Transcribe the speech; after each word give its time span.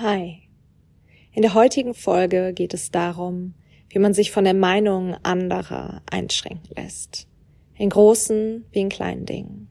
Hi. 0.00 0.42
In 1.32 1.42
der 1.42 1.54
heutigen 1.54 1.92
Folge 1.92 2.52
geht 2.54 2.72
es 2.72 2.92
darum, 2.92 3.54
wie 3.88 3.98
man 3.98 4.14
sich 4.14 4.30
von 4.30 4.44
der 4.44 4.54
Meinung 4.54 5.16
anderer 5.24 6.02
einschränken 6.08 6.70
lässt. 6.76 7.26
In 7.74 7.90
großen 7.90 8.64
wie 8.70 8.78
in 8.78 8.90
kleinen 8.90 9.26
Dingen. 9.26 9.66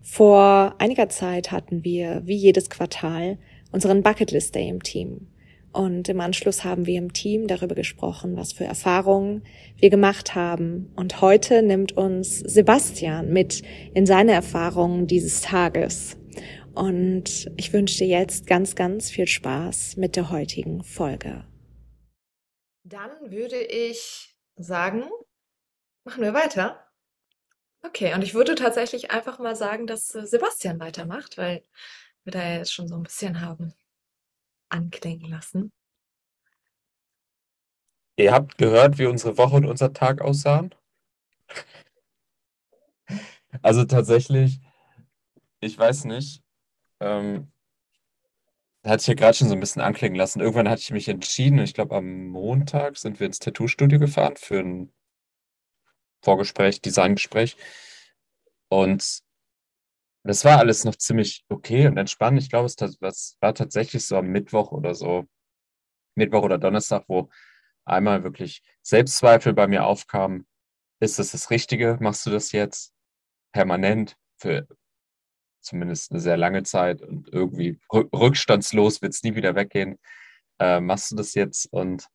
Vor 0.00 0.76
einiger 0.78 1.08
Zeit 1.08 1.50
hatten 1.50 1.82
wir, 1.82 2.22
wie 2.24 2.36
jedes 2.36 2.70
Quartal, 2.70 3.36
unseren 3.72 4.04
Bucketlist 4.04 4.54
Day 4.54 4.68
im 4.68 4.80
Team. 4.80 5.26
Und 5.72 6.08
im 6.08 6.20
Anschluss 6.20 6.62
haben 6.62 6.86
wir 6.86 6.96
im 6.96 7.12
Team 7.12 7.48
darüber 7.48 7.74
gesprochen, 7.74 8.36
was 8.36 8.52
für 8.52 8.64
Erfahrungen 8.64 9.42
wir 9.76 9.90
gemacht 9.90 10.36
haben. 10.36 10.92
Und 10.94 11.20
heute 11.20 11.64
nimmt 11.64 11.90
uns 11.96 12.38
Sebastian 12.38 13.32
mit 13.32 13.62
in 13.92 14.06
seine 14.06 14.34
Erfahrungen 14.34 15.08
dieses 15.08 15.40
Tages. 15.40 16.16
Und 16.74 17.50
ich 17.56 17.72
wünsche 17.72 17.98
dir 17.98 18.08
jetzt 18.08 18.46
ganz, 18.46 18.74
ganz 18.74 19.10
viel 19.10 19.26
Spaß 19.26 19.96
mit 19.96 20.16
der 20.16 20.30
heutigen 20.30 20.82
Folge. 20.82 21.46
Dann 22.82 23.30
würde 23.30 23.62
ich 23.62 24.36
sagen, 24.56 25.04
machen 26.04 26.22
wir 26.22 26.34
weiter. 26.34 26.84
Okay, 27.82 28.14
und 28.14 28.22
ich 28.22 28.34
würde 28.34 28.54
tatsächlich 28.54 29.10
einfach 29.10 29.38
mal 29.38 29.54
sagen, 29.54 29.86
dass 29.86 30.14
äh, 30.14 30.26
Sebastian 30.26 30.80
weitermacht, 30.80 31.38
weil 31.38 31.62
wir 32.24 32.32
da 32.32 32.42
ja 32.42 32.56
jetzt 32.56 32.72
schon 32.72 32.88
so 32.88 32.96
ein 32.96 33.02
bisschen 33.02 33.40
haben 33.40 33.74
anklingen 34.68 35.30
lassen. 35.30 35.70
Ihr 38.16 38.32
habt 38.32 38.58
gehört, 38.58 38.98
wie 38.98 39.06
unsere 39.06 39.36
Woche 39.38 39.56
und 39.56 39.66
unser 39.66 39.92
Tag 39.92 40.20
aussahen? 40.20 40.74
Also 43.62 43.84
tatsächlich, 43.84 44.60
ich 45.60 45.78
weiß 45.78 46.04
nicht, 46.04 46.43
ähm, 47.00 47.52
hatte 48.84 49.00
ich 49.00 49.06
ja 49.06 49.14
gerade 49.14 49.36
schon 49.36 49.48
so 49.48 49.54
ein 49.54 49.60
bisschen 49.60 49.82
anklingen 49.82 50.16
lassen. 50.16 50.40
Irgendwann 50.40 50.68
hatte 50.68 50.82
ich 50.82 50.90
mich 50.90 51.08
entschieden, 51.08 51.58
ich 51.58 51.74
glaube, 51.74 51.96
am 51.96 52.26
Montag 52.26 52.96
sind 52.98 53.18
wir 53.18 53.26
ins 53.26 53.38
Tattoo-Studio 53.38 53.98
gefahren 53.98 54.36
für 54.36 54.60
ein 54.60 54.92
Vorgespräch, 56.22 56.82
Designgespräch. 56.82 57.56
Und 58.68 59.22
das 60.24 60.44
war 60.44 60.58
alles 60.58 60.84
noch 60.84 60.96
ziemlich 60.96 61.44
okay 61.48 61.86
und 61.86 61.98
entspannt. 61.98 62.38
Ich 62.38 62.50
glaube, 62.50 62.66
es 62.66 63.36
war 63.40 63.54
tatsächlich 63.54 64.06
so 64.06 64.16
am 64.16 64.26
Mittwoch 64.26 64.72
oder 64.72 64.94
so, 64.94 65.26
Mittwoch 66.14 66.42
oder 66.42 66.58
Donnerstag, 66.58 67.04
wo 67.08 67.30
einmal 67.84 68.24
wirklich 68.24 68.62
Selbstzweifel 68.82 69.52
bei 69.52 69.66
mir 69.66 69.84
aufkamen. 69.84 70.46
Ist 71.00 71.18
das 71.18 71.32
das 71.32 71.50
Richtige? 71.50 71.98
Machst 72.00 72.24
du 72.26 72.30
das 72.30 72.52
jetzt 72.52 72.94
permanent 73.52 74.16
für 74.38 74.66
zumindest 75.64 76.12
eine 76.12 76.20
sehr 76.20 76.36
lange 76.36 76.62
Zeit 76.62 77.02
und 77.02 77.28
irgendwie 77.32 77.78
rückstandslos 77.92 79.02
wird 79.02 79.14
es 79.14 79.22
nie 79.22 79.34
wieder 79.34 79.54
weggehen. 79.54 79.98
Äh, 80.58 80.80
machst 80.80 81.10
du 81.10 81.16
das 81.16 81.34
jetzt? 81.34 81.66
Und 81.72 82.08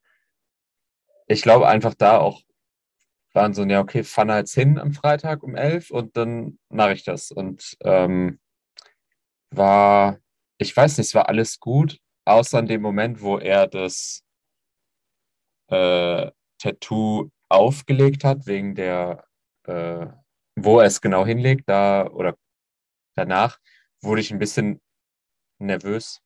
ich 1.26 1.42
glaube 1.42 1.68
einfach 1.68 1.94
da 1.94 2.18
auch 2.18 2.42
waren 3.32 3.54
so, 3.54 3.64
ja, 3.64 3.80
okay, 3.80 4.02
fahr 4.02 4.38
jetzt 4.38 4.54
hin 4.54 4.78
am 4.78 4.92
Freitag 4.92 5.42
um 5.42 5.54
elf 5.54 5.90
und 5.90 6.16
dann 6.16 6.58
mache 6.68 6.92
ich 6.92 7.04
das. 7.04 7.30
Und 7.30 7.76
ähm, 7.84 8.40
war, 9.50 10.18
ich 10.58 10.76
weiß 10.76 10.98
nicht, 10.98 11.08
es 11.08 11.14
war 11.14 11.28
alles 11.28 11.60
gut, 11.60 11.98
außer 12.24 12.58
in 12.58 12.66
dem 12.66 12.82
Moment, 12.82 13.22
wo 13.22 13.38
er 13.38 13.66
das 13.66 14.22
äh, 15.68 16.30
Tattoo 16.58 17.30
aufgelegt 17.48 18.24
hat, 18.24 18.46
wegen 18.46 18.74
der, 18.74 19.24
äh, 19.64 20.06
wo 20.56 20.80
er 20.80 20.86
es 20.86 21.00
genau 21.00 21.24
hinlegt, 21.24 21.68
da 21.68 22.06
oder 22.08 22.36
danach 23.20 23.58
wurde 24.00 24.20
ich 24.20 24.30
ein 24.30 24.38
bisschen 24.38 24.80
nervös, 25.58 26.20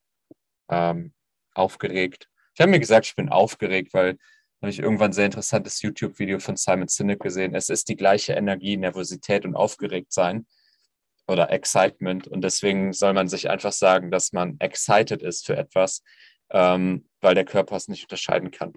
ähm, 0.69 1.13
aufgeregt. 1.53 2.29
Ich 2.53 2.61
habe 2.61 2.71
mir 2.71 2.79
gesagt, 2.79 3.07
ich 3.07 3.15
bin 3.15 3.29
aufgeregt, 3.29 3.93
weil 3.93 4.17
habe 4.61 4.71
ich 4.71 4.79
irgendwann 4.79 5.11
ein 5.11 5.13
sehr 5.13 5.25
interessantes 5.25 5.81
YouTube-Video 5.81 6.39
von 6.39 6.55
Simon 6.55 6.87
Sinek 6.87 7.19
gesehen. 7.19 7.53
Es 7.53 7.69
ist 7.69 7.89
die 7.89 7.97
gleiche 7.97 8.33
Energie, 8.33 8.77
Nervosität 8.77 9.45
und 9.45 9.55
Aufgeregtsein 9.55 10.47
oder 11.27 11.51
Excitement. 11.51 12.27
Und 12.27 12.41
deswegen 12.41 12.93
soll 12.93 13.13
man 13.13 13.27
sich 13.27 13.49
einfach 13.49 13.73
sagen, 13.73 14.09
dass 14.09 14.31
man 14.31 14.55
excited 14.59 15.21
ist 15.21 15.45
für 15.45 15.57
etwas, 15.57 16.01
ähm, 16.49 17.07
weil 17.21 17.35
der 17.35 17.45
Körper 17.45 17.75
es 17.75 17.89
nicht 17.89 18.03
unterscheiden 18.03 18.51
kann. 18.51 18.73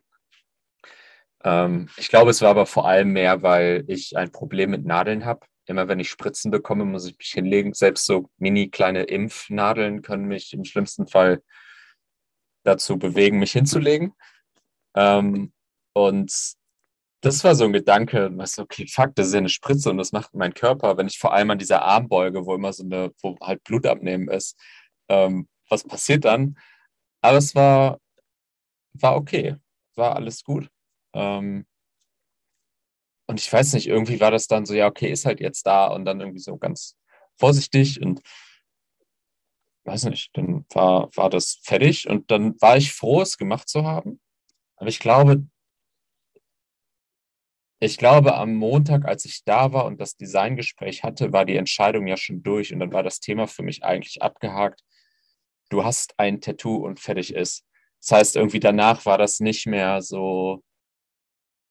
Ähm, 1.44 1.88
ich 1.96 2.08
glaube, 2.08 2.32
es 2.32 2.42
war 2.42 2.50
aber 2.50 2.66
vor 2.66 2.86
allem 2.88 3.12
mehr, 3.12 3.42
weil 3.42 3.84
ich 3.86 4.16
ein 4.16 4.32
Problem 4.32 4.70
mit 4.70 4.84
Nadeln 4.84 5.24
habe. 5.24 5.46
Immer 5.68 5.86
wenn 5.86 6.00
ich 6.00 6.08
Spritzen 6.08 6.50
bekomme, 6.50 6.86
muss 6.86 7.06
ich 7.06 7.18
mich 7.18 7.28
hinlegen. 7.28 7.74
Selbst 7.74 8.06
so 8.06 8.30
mini 8.38 8.70
kleine 8.70 9.02
Impfnadeln 9.04 10.02
können 10.02 10.24
mich 10.24 10.52
im 10.54 10.64
schlimmsten 10.64 11.06
Fall 11.06 11.42
dazu 12.64 12.98
bewegen, 12.98 13.38
mich 13.38 13.52
hinzulegen. 13.52 14.14
Ähm, 14.96 15.52
und 15.92 16.32
das 17.20 17.44
war 17.44 17.54
so 17.54 17.64
ein 17.64 17.72
Gedanke, 17.72 18.30
was 18.36 18.58
okay, 18.58 18.86
fuck, 18.86 19.14
das 19.14 19.28
ist 19.28 19.32
ja 19.34 19.38
eine 19.38 19.48
Spritze 19.48 19.90
und 19.90 19.98
das 19.98 20.12
macht 20.12 20.34
mein 20.34 20.54
Körper, 20.54 20.96
wenn 20.96 21.08
ich 21.08 21.18
vor 21.18 21.32
allem 21.34 21.50
an 21.50 21.58
dieser 21.58 21.82
Armbeuge, 21.82 22.46
wo 22.46 22.54
immer 22.54 22.72
so 22.72 22.84
eine, 22.84 23.12
wo 23.20 23.36
halt 23.42 23.62
Blut 23.64 23.86
abnehmen 23.86 24.28
ist, 24.28 24.56
ähm, 25.08 25.48
was 25.68 25.84
passiert 25.84 26.24
dann? 26.24 26.56
Aber 27.20 27.38
es 27.38 27.54
war, 27.54 27.98
war 28.94 29.16
okay, 29.16 29.56
war 29.96 30.16
alles 30.16 30.44
gut. 30.44 30.68
Ähm, 31.14 31.66
und 33.28 33.38
ich 33.38 33.52
weiß 33.52 33.74
nicht, 33.74 33.86
irgendwie 33.86 34.20
war 34.20 34.30
das 34.30 34.46
dann 34.46 34.64
so, 34.64 34.74
ja, 34.74 34.86
okay, 34.86 35.10
ist 35.12 35.26
halt 35.26 35.40
jetzt 35.40 35.66
da 35.66 35.86
und 35.88 36.06
dann 36.06 36.20
irgendwie 36.20 36.40
so 36.40 36.56
ganz 36.56 36.96
vorsichtig 37.36 38.00
und 38.00 38.22
weiß 39.84 40.04
nicht, 40.04 40.30
dann 40.36 40.64
war, 40.70 41.14
war 41.14 41.28
das 41.28 41.60
fertig 41.62 42.08
und 42.08 42.30
dann 42.30 42.60
war 42.60 42.78
ich 42.78 42.92
froh, 42.92 43.20
es 43.20 43.36
gemacht 43.36 43.68
zu 43.68 43.84
haben. 43.84 44.20
Aber 44.76 44.88
ich 44.88 44.98
glaube, 44.98 45.46
ich 47.80 47.98
glaube, 47.98 48.34
am 48.34 48.54
Montag, 48.54 49.04
als 49.04 49.24
ich 49.26 49.44
da 49.44 49.72
war 49.72 49.84
und 49.84 50.00
das 50.00 50.16
Designgespräch 50.16 51.04
hatte, 51.04 51.32
war 51.32 51.44
die 51.44 51.56
Entscheidung 51.56 52.06
ja 52.06 52.16
schon 52.16 52.42
durch 52.42 52.72
und 52.72 52.80
dann 52.80 52.92
war 52.92 53.02
das 53.02 53.20
Thema 53.20 53.46
für 53.46 53.62
mich 53.62 53.84
eigentlich 53.84 54.22
abgehakt. 54.22 54.82
Du 55.68 55.84
hast 55.84 56.18
ein 56.18 56.40
Tattoo 56.40 56.76
und 56.76 56.98
fertig 56.98 57.34
ist. 57.34 57.64
Das 58.00 58.12
heißt, 58.12 58.36
irgendwie 58.36 58.60
danach 58.60 59.04
war 59.04 59.18
das 59.18 59.40
nicht 59.40 59.66
mehr 59.66 60.00
so, 60.00 60.62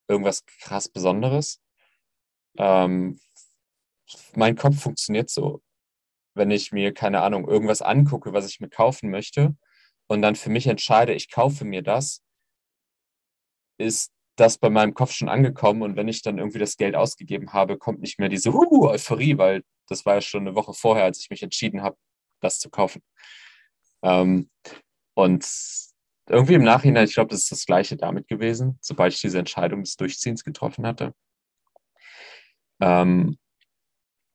irgendwas 0.08 0.46
krass 0.46 0.90
Besonderes. 0.90 1.62
Ähm, 2.58 3.20
mein 4.36 4.56
Kopf 4.56 4.80
funktioniert 4.82 5.30
so. 5.30 5.62
Wenn 6.34 6.52
ich 6.52 6.72
mir, 6.72 6.94
keine 6.94 7.22
Ahnung, 7.22 7.48
irgendwas 7.48 7.82
angucke, 7.82 8.34
was 8.34 8.48
ich 8.48 8.60
mir 8.60 8.70
kaufen 8.70 9.10
möchte 9.10 9.56
und 10.08 10.22
dann 10.22 10.36
für 10.36 10.50
mich 10.50 10.68
entscheide, 10.68 11.14
ich 11.14 11.32
kaufe 11.32 11.66
mir 11.66 11.82
das, 11.82 12.24
ist 13.80 14.12
das 14.36 14.58
bei 14.58 14.70
meinem 14.70 14.94
Kopf 14.94 15.12
schon 15.12 15.30
angekommen 15.30 15.82
und 15.82 15.96
wenn 15.96 16.08
ich 16.08 16.22
dann 16.22 16.38
irgendwie 16.38 16.60
das 16.60 16.78
Geld 16.78 16.96
ausgegeben 16.96 17.54
habe, 17.54 17.78
kommt 17.78 18.02
nicht 18.02 18.20
mehr 18.20 18.30
diese 18.30 18.52
uh, 18.54 18.88
Euphorie, 18.88 19.38
weil 19.38 19.64
das 19.88 20.06
war 20.06 20.16
ja 20.16 20.22
schon 20.22 20.42
eine 20.42 20.56
Woche 20.56 20.74
vorher, 20.74 21.06
als 21.06 21.20
ich 21.20 21.30
mich 21.30 21.42
entschieden 21.42 21.82
habe, 21.82 21.98
das 22.40 22.60
zu 22.60 22.70
kaufen. 22.70 23.02
Ähm, 24.04 24.50
und 25.16 25.44
irgendwie 26.30 26.56
im 26.56 26.64
Nachhinein, 26.64 27.06
ich 27.06 27.14
glaube, 27.14 27.30
das 27.30 27.44
ist 27.44 27.52
das 27.52 27.66
Gleiche 27.66 27.98
damit 27.98 28.28
gewesen, 28.28 28.78
sobald 28.82 29.14
ich 29.14 29.22
diese 29.22 29.40
Entscheidung 29.40 29.84
des 29.84 29.96
Durchziehens 29.96 30.44
getroffen 30.44 30.86
hatte. 30.86 31.14
Ähm, 32.80 33.38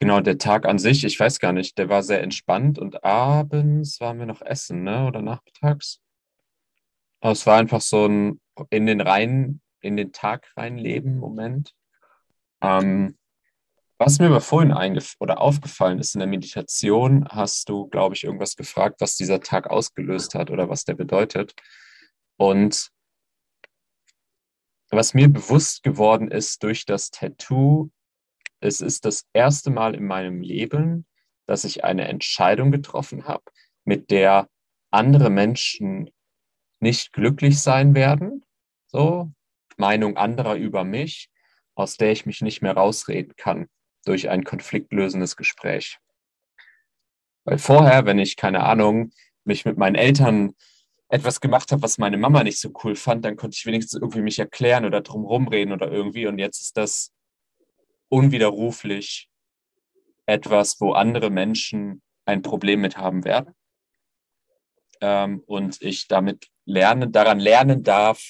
genau, 0.00 0.20
der 0.20 0.38
Tag 0.38 0.66
an 0.66 0.78
sich, 0.78 1.04
ich 1.04 1.18
weiß 1.18 1.38
gar 1.38 1.52
nicht, 1.52 1.78
der 1.78 1.88
war 1.88 2.02
sehr 2.02 2.22
entspannt 2.22 2.78
und 2.78 3.04
abends 3.04 4.00
waren 4.00 4.18
wir 4.18 4.26
noch 4.26 4.42
essen, 4.42 4.82
ne? 4.82 5.06
Oder 5.06 5.22
nachmittags. 5.22 6.00
Aber 7.20 7.32
es 7.32 7.46
war 7.46 7.58
einfach 7.58 7.80
so 7.80 8.06
ein 8.06 8.40
in 8.70 8.86
den 8.86 9.00
rein, 9.00 9.60
in 9.80 9.96
den 9.96 10.12
Tag 10.12 10.50
reinleben 10.56 11.18
Moment. 11.18 11.74
Ähm, 12.60 13.16
was 14.04 14.18
mir 14.18 14.26
aber 14.26 14.40
vorhin 14.40 14.72
oder 15.20 15.40
aufgefallen 15.40 16.00
ist 16.00 16.16
in 16.16 16.18
der 16.18 16.26
Meditation, 16.26 17.24
hast 17.28 17.68
du, 17.68 17.86
glaube 17.86 18.16
ich, 18.16 18.24
irgendwas 18.24 18.56
gefragt, 18.56 19.00
was 19.00 19.14
dieser 19.14 19.40
Tag 19.40 19.70
ausgelöst 19.70 20.34
hat 20.34 20.50
oder 20.50 20.68
was 20.68 20.84
der 20.84 20.94
bedeutet. 20.94 21.54
Und 22.36 22.90
was 24.90 25.14
mir 25.14 25.28
bewusst 25.28 25.84
geworden 25.84 26.32
ist 26.32 26.64
durch 26.64 26.84
das 26.84 27.12
Tattoo, 27.12 27.90
es 28.58 28.80
ist 28.80 29.04
das 29.04 29.24
erste 29.32 29.70
Mal 29.70 29.94
in 29.94 30.04
meinem 30.04 30.40
Leben, 30.40 31.06
dass 31.46 31.62
ich 31.62 31.84
eine 31.84 32.08
Entscheidung 32.08 32.72
getroffen 32.72 33.28
habe, 33.28 33.44
mit 33.84 34.10
der 34.10 34.48
andere 34.90 35.30
Menschen 35.30 36.10
nicht 36.80 37.12
glücklich 37.12 37.60
sein 37.60 37.94
werden. 37.94 38.44
So, 38.88 39.30
Meinung 39.76 40.16
anderer 40.16 40.56
über 40.56 40.82
mich, 40.82 41.30
aus 41.76 41.96
der 41.96 42.10
ich 42.10 42.26
mich 42.26 42.40
nicht 42.40 42.62
mehr 42.62 42.74
rausreden 42.74 43.36
kann 43.36 43.68
durch 44.04 44.28
ein 44.28 44.44
konfliktlösendes 44.44 45.36
Gespräch. 45.36 45.98
Weil 47.44 47.58
vorher, 47.58 48.06
wenn 48.06 48.18
ich, 48.18 48.36
keine 48.36 48.64
Ahnung, 48.64 49.12
mich 49.44 49.64
mit 49.64 49.76
meinen 49.76 49.96
Eltern 49.96 50.54
etwas 51.08 51.40
gemacht 51.40 51.72
habe, 51.72 51.82
was 51.82 51.98
meine 51.98 52.16
Mama 52.16 52.42
nicht 52.44 52.58
so 52.58 52.70
cool 52.84 52.96
fand, 52.96 53.24
dann 53.24 53.36
konnte 53.36 53.56
ich 53.58 53.66
wenigstens 53.66 54.00
irgendwie 54.00 54.22
mich 54.22 54.38
erklären 54.38 54.84
oder 54.84 55.00
drum 55.02 55.24
rumreden 55.24 55.72
oder 55.72 55.90
irgendwie. 55.90 56.26
Und 56.26 56.38
jetzt 56.38 56.60
ist 56.62 56.76
das 56.76 57.12
unwiderruflich 58.08 59.28
etwas, 60.26 60.80
wo 60.80 60.92
andere 60.92 61.30
Menschen 61.30 62.00
ein 62.24 62.42
Problem 62.42 62.80
mit 62.80 62.96
haben 62.96 63.24
werden. 63.24 63.54
ähm, 65.02 65.42
und 65.46 65.82
ich 65.82 66.08
damit 66.08 66.48
lernen, 66.64 67.12
daran 67.12 67.40
lernen 67.40 67.82
darf, 67.82 68.22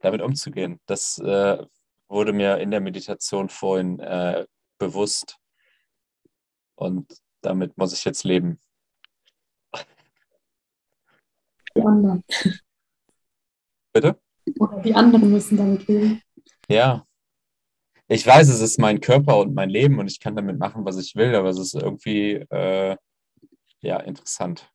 damit 0.00 0.22
umzugehen. 0.22 0.80
Das 0.86 1.18
äh, 1.18 1.58
wurde 2.08 2.32
mir 2.32 2.58
in 2.58 2.70
der 2.70 2.80
Meditation 2.80 3.48
vorhin 3.48 3.98
äh, 3.98 4.46
bewusst 4.78 5.38
und 6.76 7.12
damit 7.40 7.76
muss 7.76 7.92
ich 7.92 8.04
jetzt 8.04 8.24
leben. 8.24 8.58
Die 11.76 11.82
anderen. 11.82 12.24
Bitte? 13.92 14.20
Oder 14.58 14.80
die 14.80 14.94
anderen 14.94 15.30
müssen 15.30 15.56
damit 15.56 15.86
leben. 15.86 16.22
Ja. 16.68 17.06
Ich 18.10 18.26
weiß, 18.26 18.48
es 18.48 18.60
ist 18.60 18.78
mein 18.78 19.00
Körper 19.00 19.38
und 19.38 19.54
mein 19.54 19.68
Leben 19.68 19.98
und 19.98 20.10
ich 20.10 20.18
kann 20.18 20.34
damit 20.34 20.58
machen, 20.58 20.84
was 20.86 20.96
ich 20.96 21.14
will, 21.14 21.34
aber 21.34 21.50
es 21.50 21.58
ist 21.58 21.74
irgendwie 21.74 22.34
äh, 22.50 22.96
ja 23.80 24.00
interessant. 24.00 24.72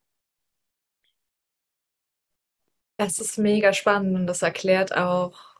Das 2.97 3.17
ist 3.17 3.39
mega 3.39 3.73
spannend 3.73 4.15
und 4.15 4.27
das 4.27 4.43
erklärt 4.43 4.95
auch 4.95 5.57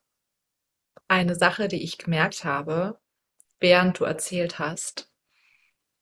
eine 1.08 1.36
Sache, 1.36 1.68
die 1.68 1.84
ich 1.84 1.98
gemerkt 1.98 2.46
habe, 2.46 3.00
während 3.60 4.00
du 4.00 4.06
erzählt 4.06 4.60
hast. 4.60 5.10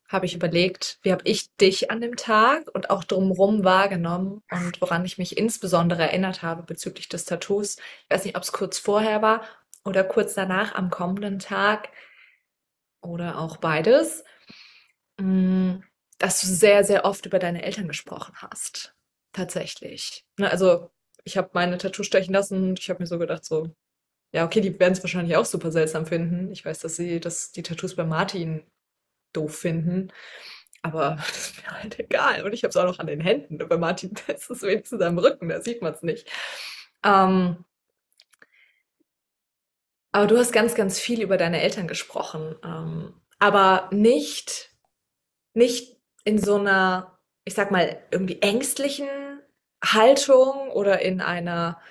Habe 0.07 0.25
ich 0.25 0.35
überlegt, 0.35 0.99
wie 1.03 1.11
habe 1.11 1.23
ich 1.25 1.55
dich 1.55 1.89
an 1.89 2.01
dem 2.01 2.17
Tag 2.17 2.67
und 2.73 2.89
auch 2.89 3.03
drumherum 3.05 3.63
wahrgenommen 3.63 4.43
und 4.51 4.81
woran 4.81 5.05
ich 5.05 5.17
mich 5.17 5.37
insbesondere 5.37 6.03
erinnert 6.03 6.41
habe 6.43 6.63
bezüglich 6.63 7.07
des 7.07 7.25
Tattoos. 7.25 7.77
Ich 7.77 8.09
weiß 8.09 8.25
nicht, 8.25 8.35
ob 8.35 8.43
es 8.43 8.51
kurz 8.51 8.77
vorher 8.77 9.21
war 9.21 9.43
oder 9.85 10.03
kurz 10.03 10.33
danach 10.33 10.75
am 10.75 10.89
kommenden 10.89 11.39
Tag 11.39 11.89
oder 13.01 13.37
auch 13.39 13.57
beides, 13.57 14.23
mm, 15.17 15.77
dass 16.17 16.41
du 16.41 16.47
sehr, 16.47 16.83
sehr 16.83 17.05
oft 17.05 17.25
über 17.25 17.39
deine 17.39 17.63
Eltern 17.63 17.87
gesprochen 17.87 18.33
hast. 18.37 18.95
Tatsächlich. 19.33 20.25
Ne, 20.37 20.49
also 20.51 20.91
ich 21.23 21.37
habe 21.37 21.51
meine 21.53 21.77
Tattoo 21.77 22.03
stechen 22.03 22.33
lassen 22.33 22.69
und 22.69 22.79
ich 22.79 22.89
habe 22.89 23.01
mir 23.01 23.07
so 23.07 23.17
gedacht, 23.17 23.45
so, 23.45 23.69
ja, 24.31 24.45
okay, 24.45 24.61
die 24.61 24.79
werden 24.79 24.93
es 24.93 25.03
wahrscheinlich 25.03 25.35
auch 25.35 25.45
super 25.45 25.71
seltsam 25.71 26.05
finden. 26.05 26.51
Ich 26.51 26.63
weiß, 26.65 26.79
dass 26.79 26.95
sie 26.95 27.19
dass 27.19 27.51
die 27.51 27.63
Tattoos 27.63 27.95
bei 27.95 28.05
Martin 28.05 28.63
doof 29.33 29.57
finden. 29.57 30.11
Aber 30.81 31.15
das 31.27 31.49
ist 31.49 31.57
mir 31.57 31.71
halt 31.71 31.99
egal. 31.99 32.43
Und 32.43 32.53
ich 32.53 32.63
habe 32.63 32.69
es 32.69 32.77
auch 32.77 32.85
noch 32.85 32.99
an 32.99 33.07
den 33.07 33.21
Händen. 33.21 33.57
Bei 33.57 33.77
Martin 33.77 34.13
ist 34.27 34.49
es 34.49 34.61
wenigstens 34.61 35.01
am 35.01 35.17
Rücken, 35.17 35.49
da 35.49 35.61
sieht 35.61 35.81
man 35.81 35.93
es 35.93 36.01
nicht. 36.01 36.29
Ähm, 37.03 37.65
aber 40.11 40.27
du 40.27 40.37
hast 40.37 40.51
ganz, 40.51 40.75
ganz 40.75 40.99
viel 40.99 41.21
über 41.21 41.37
deine 41.37 41.61
Eltern 41.61 41.87
gesprochen. 41.87 42.55
Ähm, 42.63 43.13
aber 43.39 43.89
nicht, 43.91 44.71
nicht 45.53 45.97
in 46.25 46.37
so 46.37 46.57
einer, 46.57 47.17
ich 47.45 47.53
sag 47.53 47.71
mal, 47.71 48.01
irgendwie 48.11 48.41
ängstlichen 48.41 49.07
Haltung 49.83 50.69
oder 50.69 51.01
in 51.01 51.21
einer 51.21 51.81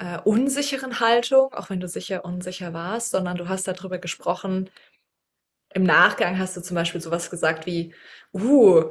äh, 0.00 0.18
unsicheren 0.24 0.98
Haltung, 0.98 1.52
auch 1.52 1.68
wenn 1.68 1.80
du 1.80 1.86
sicher 1.86 2.24
unsicher 2.24 2.72
warst, 2.72 3.10
sondern 3.10 3.36
du 3.36 3.48
hast 3.48 3.68
darüber 3.68 3.98
gesprochen. 3.98 4.70
Im 5.74 5.82
Nachgang 5.84 6.38
hast 6.38 6.56
du 6.56 6.62
zum 6.62 6.74
Beispiel 6.74 7.00
sowas 7.02 7.30
gesagt 7.30 7.66
wie, 7.66 7.94
uh, 8.32 8.84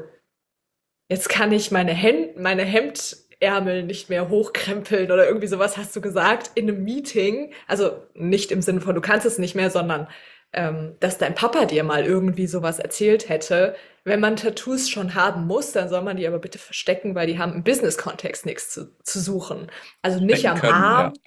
jetzt 1.10 1.28
kann 1.28 1.52
ich 1.52 1.72
meine, 1.72 1.94
Hemd, 1.94 2.38
meine 2.38 2.64
Hemdärmel 2.64 3.84
nicht 3.84 4.10
mehr 4.10 4.30
hochkrempeln 4.30 5.12
oder 5.12 5.28
irgendwie 5.28 5.48
sowas 5.48 5.78
hast 5.78 5.96
du 5.96 6.02
gesagt 6.02 6.52
in 6.54 6.70
einem 6.70 6.84
Meeting. 6.84 7.54
Also 7.68 8.04
nicht 8.14 8.52
im 8.52 8.62
Sinne 8.62 8.82
von, 8.82 8.94
du 8.94 9.02
kannst 9.02 9.26
es 9.26 9.40
nicht 9.40 9.56
mehr, 9.56 9.72
sondern 9.72 10.08
ähm, 10.54 10.96
dass 11.00 11.18
dein 11.18 11.36
Papa 11.36 11.66
dir 11.66 11.84
mal 11.84 12.06
irgendwie 12.06 12.48
sowas 12.48 12.80
erzählt 12.80 13.30
hätte. 13.30 13.76
Wenn 14.04 14.20
man 14.20 14.36
Tattoos 14.36 14.90
schon 14.90 15.16
haben 15.16 15.46
muss, 15.46 15.72
dann 15.72 15.90
soll 15.90 16.02
man 16.02 16.18
die 16.18 16.28
aber 16.28 16.40
bitte 16.40 16.58
verstecken, 16.58 17.16
weil 17.16 17.28
die 17.28 17.38
haben 17.38 17.54
im 17.54 17.64
Business-Kontext 17.64 18.46
nichts 18.46 18.72
zu, 18.72 18.98
zu 19.04 19.20
suchen. 19.20 19.72
Also 20.02 20.20
nicht 20.20 20.48
am 20.50 20.60
können, 20.60 20.74
Arm. 20.74 21.14
Ja. 21.16 21.22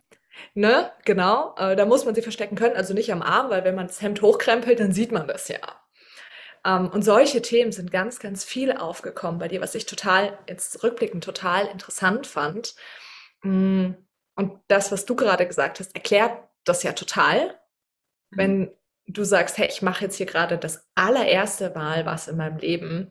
Ne, 0.54 0.92
genau, 1.04 1.54
äh, 1.56 1.76
da 1.76 1.84
muss 1.84 2.04
man 2.04 2.14
sie 2.14 2.22
verstecken 2.22 2.56
können, 2.56 2.76
also 2.76 2.94
nicht 2.94 3.12
am 3.12 3.22
Arm, 3.22 3.50
weil 3.50 3.64
wenn 3.64 3.74
man 3.74 3.86
das 3.86 4.02
Hemd 4.02 4.22
hochkrempelt, 4.22 4.80
dann 4.80 4.92
sieht 4.92 5.12
man 5.12 5.28
das 5.28 5.48
ja. 5.48 5.60
Ähm, 6.64 6.88
und 6.88 7.02
solche 7.02 7.42
Themen 7.42 7.72
sind 7.72 7.90
ganz, 7.90 8.18
ganz 8.18 8.44
viel 8.44 8.72
aufgekommen 8.72 9.38
bei 9.38 9.48
dir, 9.48 9.60
was 9.60 9.74
ich 9.74 9.86
total, 9.86 10.38
jetzt 10.48 10.82
rückblickend 10.82 11.24
total 11.24 11.66
interessant 11.66 12.26
fand. 12.26 12.74
Mm, 13.42 13.92
und 14.34 14.60
das, 14.68 14.92
was 14.92 15.04
du 15.04 15.14
gerade 15.16 15.46
gesagt 15.46 15.80
hast, 15.80 15.94
erklärt 15.94 16.38
das 16.64 16.82
ja 16.82 16.92
total. 16.92 17.58
Wenn 18.30 18.70
du 19.06 19.24
sagst, 19.24 19.58
hey, 19.58 19.68
ich 19.68 19.82
mache 19.82 20.04
jetzt 20.04 20.16
hier 20.16 20.26
gerade 20.26 20.58
das 20.58 20.88
allererste 20.94 21.70
Mal 21.70 22.06
was 22.06 22.28
in 22.28 22.36
meinem 22.36 22.58
Leben, 22.58 23.10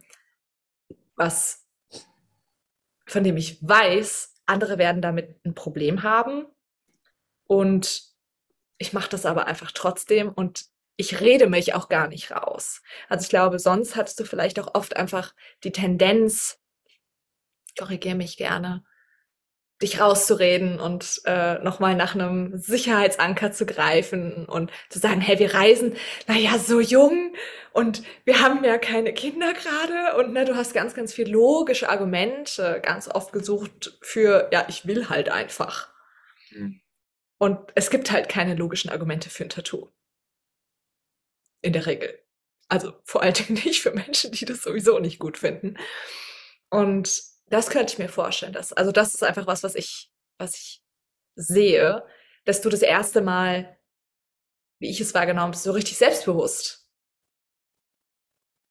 was 1.16 1.66
von 3.06 3.24
dem 3.24 3.38
ich 3.38 3.58
weiß, 3.62 4.42
andere 4.46 4.78
werden 4.78 5.02
damit 5.02 5.44
ein 5.46 5.54
Problem 5.54 6.04
haben 6.04 6.46
und 7.46 8.04
ich 8.78 8.94
mache 8.94 9.10
das 9.10 9.26
aber 9.26 9.48
einfach 9.48 9.72
trotzdem 9.72 10.30
und 10.30 10.66
ich 10.98 11.20
rede 11.20 11.48
mich 11.48 11.74
auch 11.74 11.90
gar 11.90 12.08
nicht 12.08 12.32
raus. 12.32 12.82
Also 13.10 13.24
ich 13.24 13.30
glaube, 13.30 13.60
sonst 13.60 13.96
hattest 13.96 14.20
du 14.20 14.24
vielleicht 14.24 14.60
auch 14.60 14.74
oft 14.76 14.96
einfach 14.96 15.34
die 15.64 15.72
Tendenz, 15.72 16.60
korrigiere 17.78 18.16
mich 18.16 18.38
gerne, 18.38 18.84
dich 19.82 20.00
rauszureden 20.00 20.80
und 20.80 21.22
äh, 21.26 21.56
nochmal 21.60 21.96
nach 21.96 22.16
einem 22.16 22.58
Sicherheitsanker 22.58 23.52
zu 23.52 23.66
greifen 23.66 24.46
und 24.46 24.72
zu 24.90 25.00
sagen, 25.00 25.22
hey, 25.22 25.40
wir 25.40 25.54
reisen, 25.54 25.96
naja, 26.28 26.58
so 26.58 26.80
jung 26.80 27.34
und 27.74 28.04
wir 28.26 28.42
haben 28.42 28.64
ja 28.64 28.78
keine 28.78 29.14
Kinder 29.14 29.54
gerade 29.54 30.18
und 30.18 30.34
ne, 30.34 30.46
du 30.46 30.56
hast 30.56 30.74
ganz, 30.74 30.94
ganz 30.94 31.14
viel 31.14 31.30
logische 31.30 31.90
Argumente 31.90 32.82
ganz 32.84 33.08
oft 33.08 33.34
gesucht 33.34 33.98
für, 34.02 34.50
ja, 34.52 34.66
ich 34.68 34.86
will 34.86 35.10
halt 35.10 35.30
einfach. 35.30 35.90
Mhm. 36.52 36.82
Und 37.38 37.60
es 37.74 37.90
gibt 37.90 38.12
halt 38.12 38.30
keine 38.30 38.54
logischen 38.54 38.92
Argumente 38.92 39.32
für 39.32 39.44
ein 39.44 39.50
Tattoo. 39.50 39.90
In 41.64 41.74
der 41.74 41.88
Regel. 41.88 42.20
Also 42.68 42.94
vor 43.04 43.24
allen 43.24 43.34
Dingen 43.34 43.60
nicht 43.66 43.82
für 43.82 43.92
Menschen, 43.92 44.32
die 44.32 44.46
das 44.46 44.62
sowieso 44.62 45.00
nicht 45.00 45.20
gut 45.20 45.38
finden. 45.38 45.78
Und 46.70 47.31
das 47.52 47.70
könnte 47.70 47.94
ich 47.94 48.00
mir 48.00 48.10
vorstellen. 48.10 48.54
Dass, 48.54 48.74
also 48.74 48.92
das 48.92 49.14
ist 49.14 49.24
einfach 49.24 49.48
was, 49.48 49.64
was 49.64 49.76
ich, 49.76 50.12
was 50.38 50.56
ich 50.56 50.84
sehe, 51.36 52.04
dass 52.46 52.62
du 52.62 52.70
das 52.70 52.82
erste 52.82 53.22
Mal, 53.22 53.78
wie 54.80 54.90
ich 54.90 55.00
es 55.00 55.14
wahrgenommen 55.14 55.48
habe, 55.48 55.58
so 55.58 55.72
richtig 55.72 55.98
selbstbewusst 55.98 56.90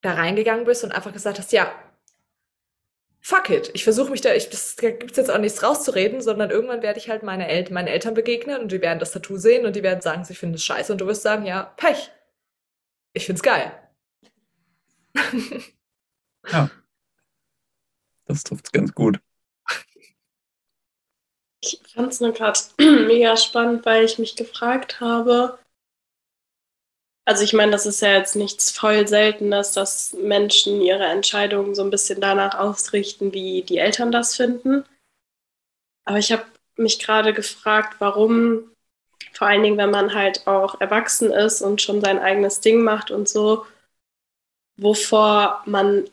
da 0.02 0.14
reingegangen 0.14 0.64
bist 0.64 0.82
und 0.82 0.92
einfach 0.92 1.12
gesagt 1.12 1.38
hast, 1.38 1.52
ja, 1.52 1.72
fuck 3.20 3.50
it, 3.50 3.70
ich 3.74 3.84
versuche 3.84 4.10
mich 4.10 4.22
da, 4.22 4.34
ich, 4.34 4.48
das, 4.48 4.76
da 4.76 4.90
gibt's 4.90 5.18
jetzt 5.18 5.30
auch 5.30 5.38
nichts 5.38 5.62
rauszureden, 5.62 6.22
sondern 6.22 6.50
irgendwann 6.50 6.82
werde 6.82 6.98
ich 6.98 7.10
halt 7.10 7.22
meine 7.22 7.48
El 7.48 7.70
meinen 7.70 7.86
Eltern 7.86 8.14
begegnen 8.14 8.62
und 8.62 8.72
die 8.72 8.80
werden 8.80 8.98
das 8.98 9.12
Tattoo 9.12 9.36
sehen 9.36 9.66
und 9.66 9.76
die 9.76 9.82
werden 9.82 10.00
sagen, 10.00 10.24
sie 10.24 10.34
finden 10.34 10.54
es 10.54 10.64
scheiße 10.64 10.90
und 10.90 11.00
du 11.00 11.06
wirst 11.06 11.22
sagen, 11.22 11.44
ja, 11.44 11.64
Pech. 11.76 12.10
Ich 13.12 13.26
find's 13.26 13.42
geil. 13.42 13.72
Ja. 16.50 16.70
Das 18.30 18.44
trifft 18.44 18.72
ganz 18.72 18.94
gut. 18.94 19.18
Ich 21.60 21.80
fand 21.92 22.12
es 22.12 22.20
nur 22.20 22.30
gerade 22.30 22.60
mega 22.78 23.36
spannend, 23.36 23.84
weil 23.84 24.04
ich 24.04 24.20
mich 24.20 24.36
gefragt 24.36 25.00
habe, 25.00 25.58
also 27.24 27.42
ich 27.42 27.52
meine, 27.52 27.72
das 27.72 27.86
ist 27.86 28.00
ja 28.02 28.14
jetzt 28.14 28.36
nichts 28.36 28.70
voll 28.70 29.08
Seltenes, 29.08 29.72
dass 29.72 30.12
Menschen 30.12 30.80
ihre 30.80 31.06
Entscheidungen 31.06 31.74
so 31.74 31.82
ein 31.82 31.90
bisschen 31.90 32.20
danach 32.20 32.56
ausrichten, 32.56 33.32
wie 33.32 33.62
die 33.62 33.78
Eltern 33.78 34.12
das 34.12 34.36
finden. 34.36 34.84
Aber 36.04 36.18
ich 36.18 36.30
habe 36.30 36.44
mich 36.76 37.00
gerade 37.00 37.34
gefragt, 37.34 37.96
warum, 37.98 38.70
vor 39.32 39.48
allen 39.48 39.64
Dingen, 39.64 39.76
wenn 39.76 39.90
man 39.90 40.14
halt 40.14 40.46
auch 40.46 40.80
erwachsen 40.80 41.32
ist 41.32 41.62
und 41.62 41.82
schon 41.82 42.00
sein 42.00 42.20
eigenes 42.20 42.60
Ding 42.60 42.82
macht 42.84 43.10
und 43.10 43.28
so, 43.28 43.66
wovor 44.76 45.64
man 45.66 46.08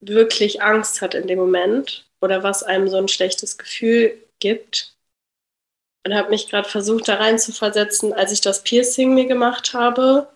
wirklich 0.00 0.62
Angst 0.62 1.02
hat 1.02 1.14
in 1.14 1.26
dem 1.26 1.38
Moment 1.38 2.06
oder 2.20 2.42
was 2.42 2.62
einem 2.62 2.88
so 2.88 2.96
ein 2.96 3.08
schlechtes 3.08 3.58
Gefühl 3.58 4.16
gibt. 4.38 4.96
Und 6.04 6.14
habe 6.14 6.30
mich 6.30 6.48
gerade 6.48 6.68
versucht, 6.68 7.08
da 7.08 7.16
rein 7.16 7.38
zu 7.38 7.52
versetzen, 7.52 8.12
als 8.14 8.32
ich 8.32 8.40
das 8.40 8.62
Piercing 8.62 9.14
mir 9.14 9.26
gemacht 9.26 9.74
habe. 9.74 10.28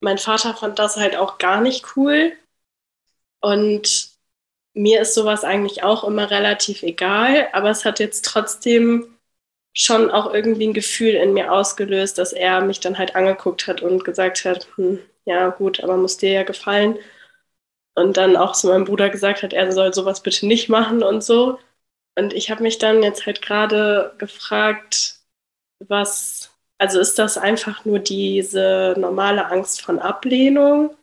Mein 0.00 0.18
Vater 0.18 0.54
fand 0.54 0.78
das 0.78 0.96
halt 0.96 1.16
auch 1.16 1.38
gar 1.38 1.60
nicht 1.62 1.96
cool. 1.96 2.32
Und 3.40 4.10
mir 4.74 5.00
ist 5.00 5.14
sowas 5.14 5.44
eigentlich 5.44 5.82
auch 5.82 6.04
immer 6.04 6.30
relativ 6.30 6.82
egal, 6.82 7.48
aber 7.52 7.70
es 7.70 7.84
hat 7.84 8.00
jetzt 8.00 8.24
trotzdem 8.24 9.06
schon 9.72 10.10
auch 10.10 10.32
irgendwie 10.32 10.66
ein 10.68 10.74
Gefühl 10.74 11.14
in 11.14 11.32
mir 11.34 11.52
ausgelöst, 11.52 12.18
dass 12.18 12.32
er 12.32 12.60
mich 12.60 12.80
dann 12.80 12.98
halt 12.98 13.16
angeguckt 13.16 13.66
hat 13.66 13.82
und 13.82 14.04
gesagt 14.04 14.44
hat, 14.44 14.68
hm, 14.76 15.00
ja 15.24 15.48
gut, 15.50 15.82
aber 15.82 15.96
muss 15.96 16.16
dir 16.18 16.32
ja 16.32 16.42
gefallen 16.42 16.98
und 17.94 18.16
dann 18.16 18.36
auch 18.36 18.52
zu 18.52 18.68
meinem 18.68 18.84
Bruder 18.84 19.10
gesagt 19.10 19.42
hat, 19.42 19.52
er 19.52 19.72
soll 19.72 19.94
sowas 19.94 20.22
bitte 20.22 20.46
nicht 20.46 20.68
machen 20.68 21.02
und 21.02 21.22
so. 21.22 21.58
Und 22.16 22.32
ich 22.32 22.50
habe 22.50 22.62
mich 22.62 22.78
dann 22.78 23.02
jetzt 23.02 23.26
halt 23.26 23.42
gerade 23.42 24.14
gefragt, 24.18 25.20
was, 25.80 26.50
also 26.78 27.00
ist 27.00 27.18
das 27.18 27.38
einfach 27.38 27.84
nur 27.84 27.98
diese 27.98 28.94
normale 28.98 29.46
Angst 29.46 29.82
von 29.82 29.98
Ablehnung 29.98 30.96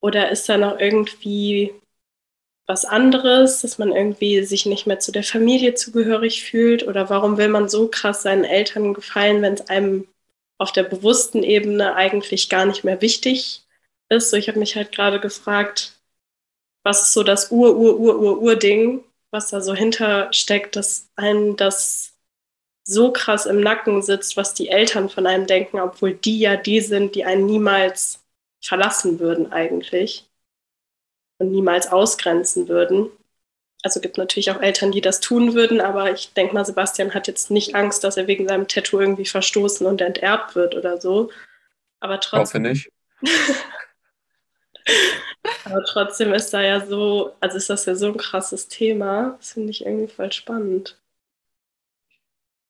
oder 0.00 0.30
ist 0.30 0.48
da 0.48 0.56
noch 0.58 0.78
irgendwie 0.78 1.74
was 2.66 2.84
anderes, 2.84 3.62
dass 3.62 3.78
man 3.78 3.92
irgendwie 3.92 4.44
sich 4.44 4.64
nicht 4.64 4.86
mehr 4.86 5.00
zu 5.00 5.12
der 5.12 5.24
Familie 5.24 5.74
zugehörig 5.74 6.44
fühlt? 6.44 6.86
Oder 6.86 7.10
warum 7.10 7.36
will 7.36 7.48
man 7.48 7.68
so 7.68 7.88
krass 7.88 8.22
seinen 8.22 8.44
Eltern 8.44 8.94
gefallen, 8.94 9.42
wenn 9.42 9.54
es 9.54 9.68
einem 9.68 10.06
auf 10.58 10.72
der 10.72 10.84
bewussten 10.84 11.42
Ebene 11.42 11.96
eigentlich 11.96 12.48
gar 12.48 12.66
nicht 12.66 12.84
mehr 12.84 13.00
wichtig 13.02 13.64
ist? 14.08 14.30
So, 14.30 14.36
ich 14.36 14.48
habe 14.48 14.60
mich 14.60 14.76
halt 14.76 14.92
gerade 14.92 15.20
gefragt, 15.20 15.99
was 16.82 17.02
ist 17.02 17.12
so 17.12 17.22
das 17.22 17.50
Ur-Ur-Ur-Ur-Ur-Ding, 17.50 19.04
was 19.30 19.50
da 19.50 19.60
so 19.60 19.74
hintersteckt, 19.74 20.76
dass 20.76 21.08
einem 21.16 21.56
das 21.56 22.14
so 22.84 23.12
krass 23.12 23.46
im 23.46 23.60
Nacken 23.60 24.02
sitzt, 24.02 24.36
was 24.36 24.54
die 24.54 24.68
Eltern 24.68 25.08
von 25.08 25.26
einem 25.26 25.46
denken, 25.46 25.78
obwohl 25.78 26.14
die 26.14 26.40
ja 26.40 26.56
die 26.56 26.80
sind, 26.80 27.14
die 27.14 27.24
einen 27.24 27.46
niemals 27.46 28.24
verlassen 28.60 29.20
würden 29.20 29.52
eigentlich 29.52 30.28
und 31.38 31.52
niemals 31.52 31.88
ausgrenzen 31.88 32.68
würden. 32.68 33.10
Also 33.82 34.00
gibt 34.00 34.18
natürlich 34.18 34.50
auch 34.50 34.60
Eltern, 34.60 34.92
die 34.92 35.00
das 35.00 35.20
tun 35.20 35.54
würden, 35.54 35.80
aber 35.80 36.12
ich 36.12 36.34
denke 36.34 36.52
mal, 36.52 36.66
Sebastian 36.66 37.14
hat 37.14 37.28
jetzt 37.28 37.50
nicht 37.50 37.74
Angst, 37.74 38.04
dass 38.04 38.18
er 38.18 38.26
wegen 38.26 38.46
seinem 38.46 38.68
Tattoo 38.68 39.00
irgendwie 39.00 39.24
verstoßen 39.24 39.86
und 39.86 40.02
enterbt 40.02 40.54
wird 40.54 40.74
oder 40.74 41.00
so. 41.00 41.30
Aber 42.00 42.20
trotzdem. 42.20 42.64
Hoffe 42.64 42.68
nicht. 42.68 42.90
aber 45.64 45.84
trotzdem 45.84 46.32
ist 46.32 46.52
da 46.52 46.62
ja 46.62 46.84
so, 46.86 47.34
also 47.40 47.56
ist 47.56 47.70
das 47.70 47.86
ja 47.86 47.94
so 47.94 48.08
ein 48.08 48.16
krasses 48.16 48.68
Thema. 48.68 49.36
Das 49.38 49.52
finde 49.52 49.70
ich 49.70 49.84
irgendwie 49.84 50.08
voll 50.12 50.32
spannend. 50.32 50.98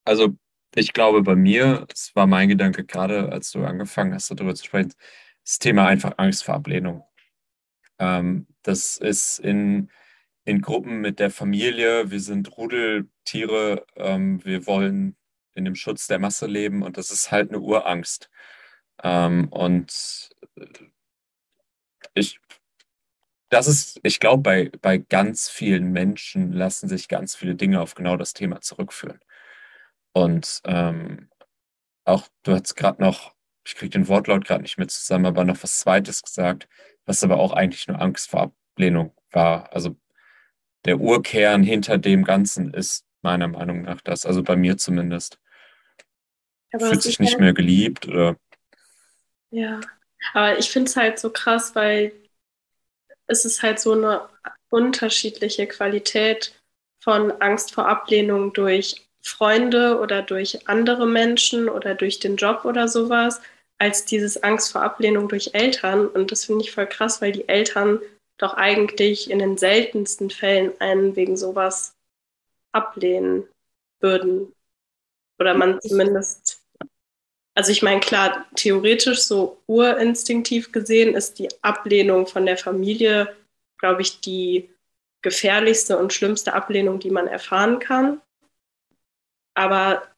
Also 0.05 0.37
ich 0.75 0.93
glaube 0.93 1.23
bei 1.23 1.35
mir, 1.37 1.87
das 1.89 2.15
war 2.15 2.27
mein 2.27 2.49
Gedanke 2.49 2.85
gerade, 2.85 3.31
als 3.31 3.51
du 3.53 3.65
angefangen 3.65 4.15
hast, 4.15 4.31
darüber 4.31 4.55
zu 4.55 4.65
sprechen, 4.65 4.93
das 5.45 5.59
Thema 5.59 5.87
einfach 5.87 6.15
Angst 6.19 6.45
vor 6.45 6.55
Ablehnung. 6.55 7.05
Ähm, 7.99 8.47
das 8.63 8.97
ist 8.99 9.39
in, 9.41 9.91
in 10.45 10.61
Gruppen 10.63 11.01
mit 11.01 11.21
der 11.21 11.31
Familie. 11.31 12.11
Wir 12.11 12.21
sind 12.21 12.57
Rudeltiere. 12.57 13.87
Ähm, 13.97 14.45
wir 14.45 14.67
wollen 14.67 15.17
in 15.55 15.65
dem 15.65 15.75
Schutz 15.75 16.07
der 16.07 16.19
Masse 16.19 16.47
leben 16.47 16.83
und 16.83 16.97
das 16.99 17.11
ist 17.11 17.31
halt 17.33 17.51
eine 17.51 17.61
Urangst. 17.61 18.31
Ähm, 19.03 19.49
und 19.51 20.31
ich, 22.15 22.40
das 23.51 23.67
ist, 23.67 24.01
ich 24.03 24.21
glaube, 24.21 24.43
bei, 24.43 24.71
bei 24.81 24.99
ganz 24.99 25.49
vielen 25.49 25.93
Menschen 25.93 26.53
lassen 26.53 26.89
sich 26.89 27.09
ganz 27.09 27.37
viele 27.37 27.55
Dinge 27.55 27.81
auf 27.81 27.95
genau 27.95 28.17
das 28.17 28.33
Thema 28.33 28.61
zurückführen. 28.61 29.21
Und 30.13 30.61
ähm, 30.65 31.29
auch, 32.05 32.27
du 32.43 32.53
hast 32.53 32.75
gerade 32.75 33.03
noch, 33.03 33.35
ich 33.65 33.75
kriege 33.77 33.91
den 33.91 34.09
Wortlaut 34.09 34.45
gerade 34.45 34.63
nicht 34.63 34.79
mehr 34.79 34.89
zusammen, 34.89 35.27
aber 35.27 35.45
noch 35.45 35.63
was 35.63 35.79
Zweites 35.79 36.23
gesagt 36.23 36.67
was 37.11 37.25
aber 37.25 37.39
auch 37.39 37.53
eigentlich 37.53 37.89
nur 37.89 38.01
Angst 38.01 38.31
vor 38.31 38.53
Ablehnung 38.75 39.13
war. 39.33 39.73
Also 39.73 39.97
der 40.85 41.01
Urkern 41.01 41.63
hinter 41.65 41.99
dem 41.99 42.25
Ganzen 42.25 42.73
ist 42.73 43.05
meiner 43.21 43.49
Meinung 43.49 43.83
nach 43.83 44.01
das, 44.01 44.25
also 44.25 44.43
bei 44.45 44.57
mir 44.57 44.77
zumindest. 44.77 45.39
Aber 46.73 46.87
Fühlt 46.87 47.03
sich 47.03 47.19
nicht 47.19 47.41
mehr 47.41 47.53
geliebt 47.53 48.07
oder. 48.07 48.37
Ja, 49.51 49.81
aber 50.33 50.59
ich 50.59 50.71
finde 50.71 50.89
es 50.89 50.97
halt 50.97 51.19
so 51.19 51.31
krass, 51.31 51.75
weil 51.75 52.13
es 53.31 53.45
ist 53.45 53.63
halt 53.63 53.81
so 53.81 53.93
eine 53.93 54.29
unterschiedliche 54.71 55.67
Qualität 55.67 56.55
von 57.03 57.31
Angst 57.41 57.75
vor 57.75 57.89
Ablehnung 57.89 58.53
durch 58.53 59.07
Freunde 59.23 59.99
oder 60.01 60.23
durch 60.23 60.69
andere 60.69 61.07
Menschen 61.07 61.69
oder 61.69 61.95
durch 61.95 62.19
den 62.19 62.37
Job 62.37 62.65
oder 62.65 62.89
sowas 62.89 63.41
als 63.79 64.05
dieses 64.05 64.43
Angst 64.43 64.73
vor 64.73 64.83
Ablehnung 64.83 65.29
durch 65.29 65.55
Eltern. 65.55 66.07
Und 66.07 66.33
das 66.33 66.45
finde 66.45 66.65
ich 66.65 66.73
voll 66.73 66.87
krass, 66.87 67.23
weil 67.23 67.33
die 67.33 67.49
Eltern 67.49 68.01
doch 68.37 68.55
eigentlich 68.55 69.31
in 69.31 69.39
den 69.39 69.57
seltensten 69.59 70.31
Fällen 70.31 70.73
einen 70.81 71.17
wegen 71.17 71.37
sowas 71.37 71.95
ablehnen 72.73 73.47
würden. 74.01 74.53
Oder 75.39 75.55
man 75.55 75.81
zumindest, 75.81 76.60
also 77.61 77.73
ich 77.73 77.83
meine, 77.83 78.01
klar, 78.01 78.47
theoretisch 78.57 79.21
so 79.21 79.61
urinstinktiv 79.67 80.73
gesehen 80.73 81.15
ist 81.15 81.39
die 81.39 81.51
Ablehnung 81.61 82.27
von 82.27 82.47
der 82.47 82.57
Familie, 82.57 83.37
glaube 83.77 84.01
ich, 84.01 84.23
die 84.23 84.71
gefährlichste 85.21 85.99
und 85.99 86.15
schlimmste 86.15 86.55
Ablehnung, 86.55 87.01
die 87.01 87.11
man 87.11 87.27
erfahren 87.27 87.79
kann. 87.79 88.23
Aber 89.53 90.09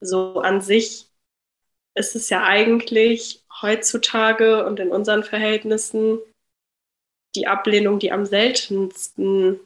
so 0.00 0.40
an 0.40 0.60
sich 0.60 1.06
ist 1.94 2.14
es 2.14 2.28
ja 2.28 2.44
eigentlich 2.44 3.42
heutzutage 3.62 4.66
und 4.66 4.78
in 4.80 4.90
unseren 4.90 5.24
Verhältnissen 5.24 6.18
die 7.36 7.46
Ablehnung, 7.46 7.98
die 7.98 8.12
am 8.12 8.26
seltensten 8.26 9.60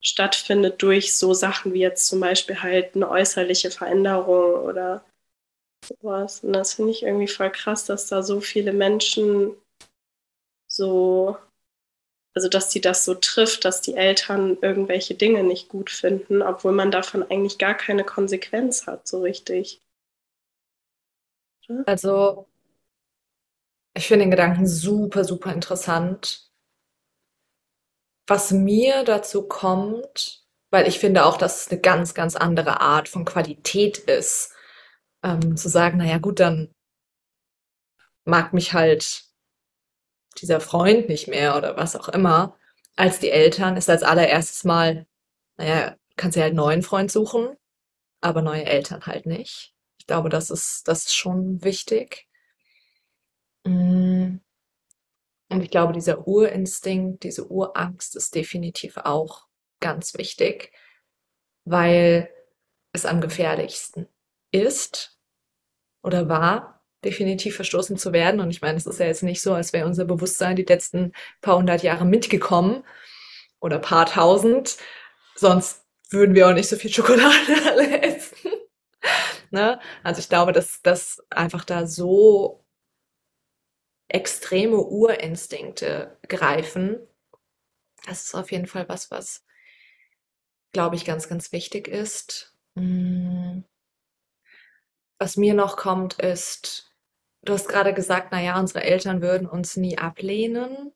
stattfindet 0.00 0.80
durch 0.80 1.16
so 1.16 1.34
Sachen 1.34 1.74
wie 1.74 1.80
jetzt 1.80 2.06
zum 2.06 2.20
Beispiel 2.20 2.62
halt 2.62 2.94
eine 2.94 3.10
äußerliche 3.10 3.72
Veränderung 3.72 4.62
oder 4.62 5.04
sowas. 5.86 6.42
Und 6.44 6.52
das 6.52 6.74
finde 6.74 6.90
ich 6.90 7.02
irgendwie 7.02 7.28
voll 7.28 7.50
krass, 7.50 7.84
dass 7.86 8.06
da 8.08 8.22
so 8.22 8.40
viele 8.40 8.72
Menschen 8.72 9.56
so, 10.66 11.36
also 12.34 12.48
dass 12.48 12.70
sie 12.72 12.80
das 12.80 13.04
so 13.04 13.14
trifft, 13.14 13.64
dass 13.64 13.80
die 13.80 13.94
Eltern 13.94 14.58
irgendwelche 14.60 15.14
Dinge 15.14 15.44
nicht 15.44 15.68
gut 15.68 15.90
finden, 15.90 16.42
obwohl 16.42 16.72
man 16.72 16.90
davon 16.90 17.22
eigentlich 17.22 17.58
gar 17.58 17.74
keine 17.74 18.04
Konsequenz 18.04 18.86
hat, 18.86 19.06
so 19.06 19.22
richtig. 19.22 19.80
Also, 21.86 22.46
ich 23.94 24.06
finde 24.06 24.24
den 24.24 24.30
Gedanken 24.30 24.66
super, 24.66 25.24
super 25.24 25.52
interessant. 25.52 26.50
Was 28.26 28.50
mir 28.50 29.04
dazu 29.04 29.46
kommt, 29.46 30.44
weil 30.70 30.88
ich 30.88 30.98
finde 30.98 31.24
auch, 31.24 31.36
dass 31.36 31.62
es 31.62 31.70
eine 31.70 31.80
ganz, 31.80 32.14
ganz 32.14 32.36
andere 32.36 32.80
Art 32.80 33.08
von 33.08 33.24
Qualität 33.24 33.98
ist, 33.98 34.53
ähm, 35.24 35.56
zu 35.56 35.68
sagen, 35.68 35.98
naja, 35.98 36.18
gut, 36.18 36.38
dann 36.38 36.72
mag 38.24 38.52
mich 38.52 38.74
halt 38.74 39.24
dieser 40.40 40.60
Freund 40.60 41.08
nicht 41.08 41.28
mehr 41.28 41.56
oder 41.56 41.76
was 41.76 41.96
auch 41.96 42.08
immer, 42.08 42.58
als 42.96 43.18
die 43.18 43.30
Eltern, 43.30 43.76
ist 43.76 43.90
als 43.90 44.02
allererstes 44.02 44.64
mal, 44.64 45.06
naja, 45.56 45.96
kannst 46.16 46.36
du 46.36 46.42
halt 46.42 46.54
neuen 46.54 46.82
Freund 46.82 47.10
suchen, 47.10 47.56
aber 48.20 48.42
neue 48.42 48.64
Eltern 48.64 49.06
halt 49.06 49.26
nicht. 49.26 49.74
Ich 49.98 50.06
glaube, 50.06 50.28
das 50.28 50.50
ist, 50.50 50.86
das 50.86 51.06
ist 51.06 51.14
schon 51.14 51.64
wichtig. 51.64 52.28
Mm. 53.64 54.36
Und 55.50 55.60
ich 55.62 55.70
glaube, 55.70 55.92
dieser 55.92 56.26
Urinstinkt, 56.26 57.22
diese 57.22 57.46
Urangst 57.48 58.16
ist 58.16 58.34
definitiv 58.34 58.96
auch 58.98 59.46
ganz 59.80 60.14
wichtig, 60.16 60.72
weil 61.64 62.28
es 62.92 63.06
am 63.06 63.20
gefährlichsten 63.20 64.08
ist 64.50 65.13
oder 66.04 66.28
war, 66.28 66.82
definitiv 67.04 67.56
verstoßen 67.56 67.96
zu 67.96 68.12
werden. 68.12 68.40
Und 68.40 68.50
ich 68.50 68.60
meine, 68.62 68.76
es 68.76 68.86
ist 68.86 69.00
ja 69.00 69.06
jetzt 69.06 69.22
nicht 69.22 69.40
so, 69.40 69.54
als 69.54 69.72
wäre 69.72 69.86
unser 69.86 70.04
Bewusstsein 70.04 70.54
die 70.54 70.64
letzten 70.64 71.12
paar 71.40 71.56
hundert 71.56 71.82
Jahre 71.82 72.04
mitgekommen 72.04 72.84
oder 73.58 73.78
paar 73.78 74.06
tausend. 74.06 74.76
Sonst 75.34 75.84
würden 76.10 76.34
wir 76.34 76.48
auch 76.48 76.52
nicht 76.52 76.68
so 76.68 76.76
viel 76.76 76.92
Schokolade 76.92 77.34
alle 77.66 78.02
essen. 78.02 78.50
Ne? 79.50 79.80
Also 80.02 80.20
ich 80.20 80.28
glaube, 80.28 80.52
dass 80.52 80.82
das 80.82 81.22
einfach 81.30 81.64
da 81.64 81.86
so 81.86 82.64
extreme 84.08 84.76
Urinstinkte 84.76 86.18
greifen. 86.28 86.98
Das 88.06 88.24
ist 88.24 88.34
auf 88.34 88.52
jeden 88.52 88.66
Fall 88.66 88.88
was, 88.88 89.10
was, 89.10 89.44
glaube 90.72 90.96
ich, 90.96 91.06
ganz, 91.06 91.28
ganz 91.28 91.52
wichtig 91.52 91.88
ist. 91.88 92.54
Mm. 92.74 93.62
Was 95.24 95.38
mir 95.38 95.54
noch 95.54 95.78
kommt, 95.78 96.18
ist, 96.18 96.92
du 97.46 97.54
hast 97.54 97.66
gerade 97.66 97.94
gesagt, 97.94 98.28
na 98.30 98.42
ja, 98.42 98.60
unsere 98.60 98.84
Eltern 98.84 99.22
würden 99.22 99.48
uns 99.48 99.74
nie 99.74 99.96
ablehnen. 99.96 100.92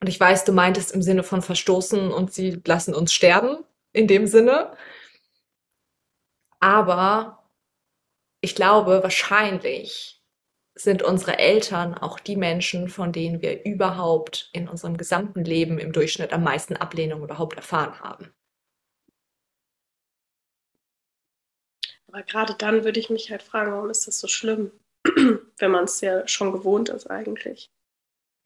Und 0.00 0.08
ich 0.08 0.18
weiß, 0.18 0.44
du 0.44 0.50
meintest 0.50 0.90
im 0.90 1.00
Sinne 1.00 1.22
von 1.22 1.40
verstoßen 1.40 2.10
und 2.10 2.32
sie 2.32 2.60
lassen 2.66 2.96
uns 2.96 3.12
sterben, 3.12 3.62
in 3.92 4.08
dem 4.08 4.26
Sinne. 4.26 4.76
Aber 6.58 7.48
ich 8.40 8.56
glaube, 8.56 9.00
wahrscheinlich 9.04 10.20
sind 10.74 11.04
unsere 11.04 11.38
Eltern 11.38 11.94
auch 11.94 12.18
die 12.18 12.36
Menschen, 12.36 12.88
von 12.88 13.12
denen 13.12 13.42
wir 13.42 13.64
überhaupt 13.64 14.50
in 14.52 14.68
unserem 14.68 14.96
gesamten 14.96 15.44
Leben 15.44 15.78
im 15.78 15.92
Durchschnitt 15.92 16.32
am 16.32 16.42
meisten 16.42 16.76
Ablehnung 16.76 17.22
überhaupt 17.22 17.54
erfahren 17.54 18.00
haben. 18.00 18.34
Aber 22.08 22.22
gerade 22.22 22.54
dann 22.54 22.84
würde 22.84 22.98
ich 22.98 23.10
mich 23.10 23.30
halt 23.30 23.42
fragen, 23.42 23.72
warum 23.72 23.90
ist 23.90 24.06
das 24.06 24.18
so 24.18 24.28
schlimm, 24.28 24.72
wenn 25.58 25.70
man 25.70 25.84
es 25.84 26.00
ja 26.00 26.26
schon 26.26 26.52
gewohnt 26.52 26.88
ist 26.88 27.06
eigentlich. 27.06 27.70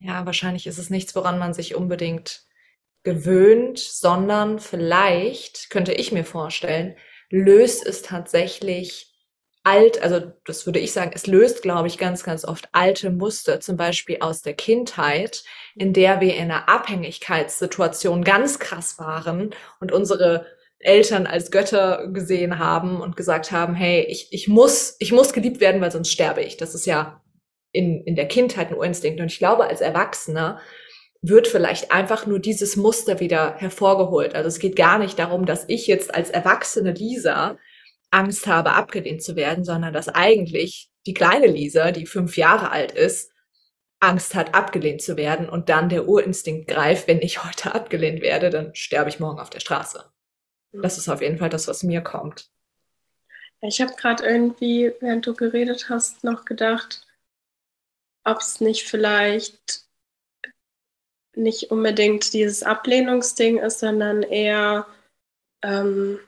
Ja, 0.00 0.26
wahrscheinlich 0.26 0.66
ist 0.66 0.78
es 0.78 0.90
nichts, 0.90 1.14
woran 1.14 1.38
man 1.38 1.54
sich 1.54 1.74
unbedingt 1.76 2.44
gewöhnt, 3.04 3.78
sondern 3.78 4.58
vielleicht 4.58 5.70
könnte 5.70 5.92
ich 5.92 6.12
mir 6.12 6.24
vorstellen, 6.24 6.96
löst 7.30 7.86
es 7.86 8.02
tatsächlich 8.02 9.12
alt, 9.64 10.02
also 10.02 10.32
das 10.44 10.66
würde 10.66 10.80
ich 10.80 10.92
sagen, 10.92 11.12
es 11.14 11.26
löst, 11.26 11.62
glaube 11.62 11.86
ich, 11.86 11.98
ganz, 11.98 12.24
ganz 12.24 12.44
oft 12.44 12.68
alte 12.72 13.10
Muster, 13.10 13.60
zum 13.60 13.76
Beispiel 13.76 14.18
aus 14.20 14.42
der 14.42 14.54
Kindheit, 14.54 15.44
in 15.76 15.92
der 15.92 16.20
wir 16.20 16.34
in 16.34 16.50
einer 16.50 16.68
Abhängigkeitssituation 16.68 18.24
ganz 18.24 18.58
krass 18.58 18.98
waren 18.98 19.54
und 19.78 19.92
unsere 19.92 20.46
Eltern 20.82 21.26
als 21.26 21.50
Götter 21.50 22.08
gesehen 22.08 22.58
haben 22.58 23.00
und 23.00 23.16
gesagt 23.16 23.52
haben, 23.52 23.74
hey, 23.74 24.04
ich, 24.08 24.28
ich 24.32 24.48
muss, 24.48 24.96
ich 24.98 25.12
muss 25.12 25.32
geliebt 25.32 25.60
werden, 25.60 25.80
weil 25.80 25.92
sonst 25.92 26.10
sterbe 26.10 26.42
ich. 26.42 26.56
Das 26.56 26.74
ist 26.74 26.86
ja 26.86 27.22
in, 27.72 28.02
in 28.04 28.16
der 28.16 28.28
Kindheit 28.28 28.68
ein 28.68 28.76
Urinstinkt. 28.76 29.20
Und 29.20 29.32
ich 29.32 29.38
glaube, 29.38 29.64
als 29.64 29.80
Erwachsener 29.80 30.60
wird 31.22 31.46
vielleicht 31.46 31.92
einfach 31.92 32.26
nur 32.26 32.40
dieses 32.40 32.76
Muster 32.76 33.20
wieder 33.20 33.54
hervorgeholt. 33.58 34.34
Also 34.34 34.48
es 34.48 34.58
geht 34.58 34.74
gar 34.74 34.98
nicht 34.98 35.18
darum, 35.18 35.46
dass 35.46 35.64
ich 35.68 35.86
jetzt 35.86 36.14
als 36.14 36.30
erwachsene 36.30 36.92
Lisa 36.92 37.58
Angst 38.10 38.46
habe, 38.46 38.72
abgelehnt 38.72 39.22
zu 39.22 39.36
werden, 39.36 39.64
sondern 39.64 39.92
dass 39.92 40.08
eigentlich 40.08 40.90
die 41.06 41.14
kleine 41.14 41.46
Lisa, 41.46 41.92
die 41.92 42.06
fünf 42.06 42.36
Jahre 42.36 42.70
alt 42.70 42.92
ist, 42.92 43.30
Angst 44.00 44.34
hat, 44.34 44.54
abgelehnt 44.54 45.00
zu 45.00 45.16
werden 45.16 45.48
und 45.48 45.68
dann 45.68 45.88
der 45.88 46.08
Urinstinkt 46.08 46.66
greift, 46.66 47.06
wenn 47.06 47.20
ich 47.20 47.44
heute 47.44 47.72
abgelehnt 47.74 48.20
werde, 48.20 48.50
dann 48.50 48.74
sterbe 48.74 49.08
ich 49.08 49.20
morgen 49.20 49.38
auf 49.38 49.50
der 49.50 49.60
Straße. 49.60 50.04
Das 50.72 50.98
ist 50.98 51.08
auf 51.08 51.20
jeden 51.20 51.38
Fall 51.38 51.50
das, 51.50 51.68
was 51.68 51.82
mir 51.82 52.00
kommt. 52.00 52.50
Ich 53.60 53.80
habe 53.80 53.94
gerade 53.94 54.24
irgendwie, 54.24 54.92
während 55.00 55.26
du 55.26 55.34
geredet 55.34 55.88
hast, 55.88 56.24
noch 56.24 56.44
gedacht, 56.44 57.06
ob 58.24 58.38
es 58.38 58.60
nicht 58.60 58.88
vielleicht 58.88 59.86
nicht 61.34 61.70
unbedingt 61.70 62.32
dieses 62.34 62.62
Ablehnungsding 62.62 63.58
ist, 63.58 63.78
sondern 63.78 64.22
eher 64.22 64.86
ähm, 65.62 66.18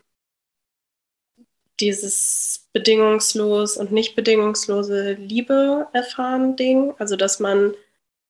dieses 1.81 2.69
bedingungslos 2.73 3.77
und 3.77 3.93
nicht 3.93 4.17
bedingungslose 4.17 5.13
Liebe 5.15 5.89
erfahren 5.93 6.57
Ding. 6.57 6.95
Also 6.99 7.17
dass 7.17 7.41
man, 7.41 7.75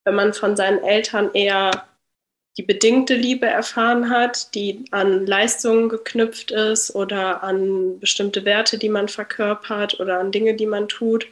wenn 0.04 0.14
man 0.14 0.32
von 0.32 0.56
seinen 0.56 0.82
Eltern 0.82 1.32
eher 1.34 1.86
die 2.56 2.62
bedingte 2.62 3.14
Liebe 3.14 3.46
erfahren 3.46 4.10
hat, 4.10 4.54
die 4.54 4.84
an 4.92 5.26
Leistungen 5.26 5.88
geknüpft 5.88 6.52
ist 6.52 6.94
oder 6.94 7.42
an 7.42 7.98
bestimmte 7.98 8.44
Werte, 8.44 8.78
die 8.78 8.88
man 8.88 9.08
verkörpert 9.08 9.98
oder 9.98 10.20
an 10.20 10.30
Dinge, 10.30 10.54
die 10.54 10.66
man 10.66 10.88
tut, 10.88 11.26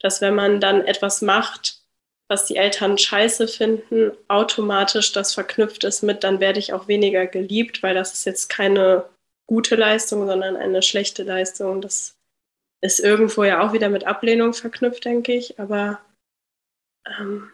dass 0.00 0.20
wenn 0.20 0.34
man 0.34 0.60
dann 0.60 0.84
etwas 0.84 1.22
macht, 1.22 1.82
was 2.28 2.44
die 2.44 2.56
Eltern 2.56 2.98
scheiße 2.98 3.48
finden, 3.48 4.12
automatisch 4.28 5.12
das 5.12 5.32
verknüpft 5.32 5.84
ist 5.84 6.02
mit, 6.02 6.22
dann 6.22 6.40
werde 6.40 6.58
ich 6.58 6.74
auch 6.74 6.86
weniger 6.86 7.26
geliebt, 7.26 7.82
weil 7.82 7.94
das 7.94 8.12
ist 8.12 8.26
jetzt 8.26 8.48
keine 8.50 9.08
gute 9.46 9.76
Leistung, 9.76 10.26
sondern 10.26 10.56
eine 10.56 10.82
schlechte 10.82 11.22
Leistung. 11.22 11.80
Das 11.80 12.18
ist 12.82 13.00
irgendwo 13.00 13.44
ja 13.44 13.66
auch 13.66 13.72
wieder 13.72 13.88
mit 13.88 14.04
Ablehnung 14.04 14.52
verknüpft, 14.52 15.06
denke 15.06 15.32
ich. 15.32 15.58
Aber 15.58 16.00
ähm, 17.06 17.50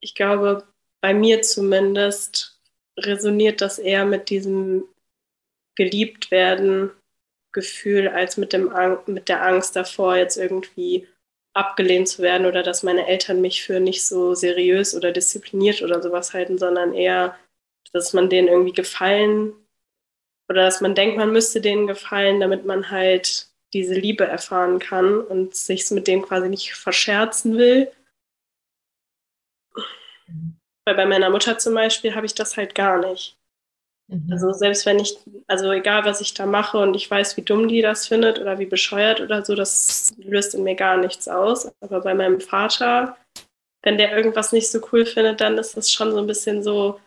ich 0.00 0.14
glaube, 0.14 0.66
bei 1.00 1.14
mir 1.14 1.42
zumindest 1.42 2.60
resoniert 2.98 3.60
das 3.60 3.78
eher 3.78 4.04
mit 4.04 4.30
diesem 4.30 4.84
geliebt 5.76 6.30
werden 6.30 6.90
Gefühl 7.52 8.08
als 8.08 8.36
mit, 8.36 8.52
dem 8.52 8.72
mit 9.06 9.28
der 9.28 9.42
Angst 9.44 9.74
davor, 9.76 10.16
jetzt 10.16 10.36
irgendwie 10.36 11.08
abgelehnt 11.54 12.08
zu 12.08 12.22
werden 12.22 12.46
oder 12.46 12.62
dass 12.62 12.82
meine 12.82 13.06
Eltern 13.06 13.40
mich 13.40 13.62
für 13.64 13.80
nicht 13.80 14.06
so 14.06 14.34
seriös 14.34 14.94
oder 14.94 15.12
diszipliniert 15.12 15.82
oder 15.82 16.02
sowas 16.02 16.34
halten, 16.34 16.58
sondern 16.58 16.92
eher, 16.94 17.36
dass 17.92 18.12
man 18.12 18.28
denen 18.28 18.48
irgendwie 18.48 18.72
gefallen 18.74 19.54
oder 20.48 20.62
dass 20.62 20.80
man 20.80 20.94
denkt, 20.94 21.16
man 21.16 21.32
müsste 21.32 21.60
denen 21.60 21.86
gefallen, 21.86 22.40
damit 22.40 22.64
man 22.64 22.90
halt 22.90 23.48
diese 23.72 23.94
Liebe 23.94 24.24
erfahren 24.24 24.78
kann 24.78 25.20
und 25.20 25.54
sich 25.54 25.90
mit 25.90 26.06
denen 26.06 26.22
quasi 26.22 26.48
nicht 26.48 26.74
verscherzen 26.74 27.56
will. 27.58 27.90
Mhm. 30.28 30.57
Weil 30.88 30.94
bei 30.94 31.04
meiner 31.04 31.28
Mutter 31.28 31.58
zum 31.58 31.74
Beispiel 31.74 32.14
habe 32.14 32.24
ich 32.24 32.34
das 32.34 32.56
halt 32.56 32.74
gar 32.74 32.96
nicht. 32.98 33.36
Mhm. 34.06 34.32
Also 34.32 34.52
selbst 34.54 34.86
wenn 34.86 34.98
ich, 34.98 35.18
also 35.46 35.70
egal 35.70 36.06
was 36.06 36.22
ich 36.22 36.32
da 36.32 36.46
mache 36.46 36.78
und 36.78 36.94
ich 36.94 37.10
weiß, 37.10 37.36
wie 37.36 37.42
dumm 37.42 37.68
die 37.68 37.82
das 37.82 38.08
findet 38.08 38.38
oder 38.38 38.58
wie 38.58 38.64
bescheuert 38.64 39.20
oder 39.20 39.44
so, 39.44 39.54
das 39.54 40.14
löst 40.16 40.54
in 40.54 40.64
mir 40.64 40.76
gar 40.76 40.96
nichts 40.96 41.28
aus. 41.28 41.70
Aber 41.80 42.00
bei 42.00 42.14
meinem 42.14 42.40
Vater, 42.40 43.18
wenn 43.82 43.98
der 43.98 44.16
irgendwas 44.16 44.52
nicht 44.52 44.70
so 44.70 44.80
cool 44.92 45.04
findet, 45.04 45.42
dann 45.42 45.58
ist 45.58 45.76
das 45.76 45.92
schon 45.92 46.10
so 46.12 46.16
ein 46.16 46.26
bisschen 46.26 46.62
so, 46.62 46.98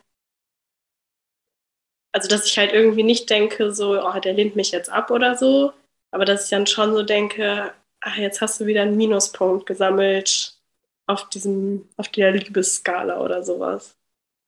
also 2.12 2.28
dass 2.28 2.46
ich 2.46 2.56
halt 2.56 2.72
irgendwie 2.72 3.02
nicht 3.02 3.32
denke, 3.32 3.74
so, 3.74 4.00
oh, 4.00 4.20
der 4.20 4.34
lehnt 4.34 4.56
mich 4.56 4.70
jetzt 4.70 4.92
ab 4.92 5.10
oder 5.10 5.36
so, 5.36 5.74
aber 6.12 6.26
dass 6.26 6.44
ich 6.44 6.50
dann 6.52 6.68
schon 6.68 6.94
so 6.94 7.02
denke, 7.02 7.74
ach, 8.00 8.18
jetzt 8.18 8.42
hast 8.42 8.60
du 8.60 8.68
wieder 8.68 8.84
einen 8.84 8.96
Minuspunkt 8.96 9.66
gesammelt 9.66 10.61
auf 11.08 11.30
diesem, 11.30 11.90
auf 11.98 12.10
der 12.10 12.32
Liebesskala 12.32 13.22
oder 13.22 13.44
sowas. 13.44 13.98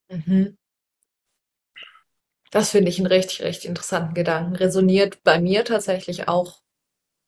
Mhm. 0.10 0.58
Das 2.52 2.70
finde 2.70 2.90
ich 2.90 3.00
einen 3.00 3.08
richtig, 3.08 3.42
richtig 3.42 3.66
interessanten 3.66 4.14
Gedanken. 4.14 4.56
Resoniert 4.56 5.24
bei 5.24 5.40
mir 5.40 5.66
tatsächlich 5.66 6.28
auch 6.28 6.62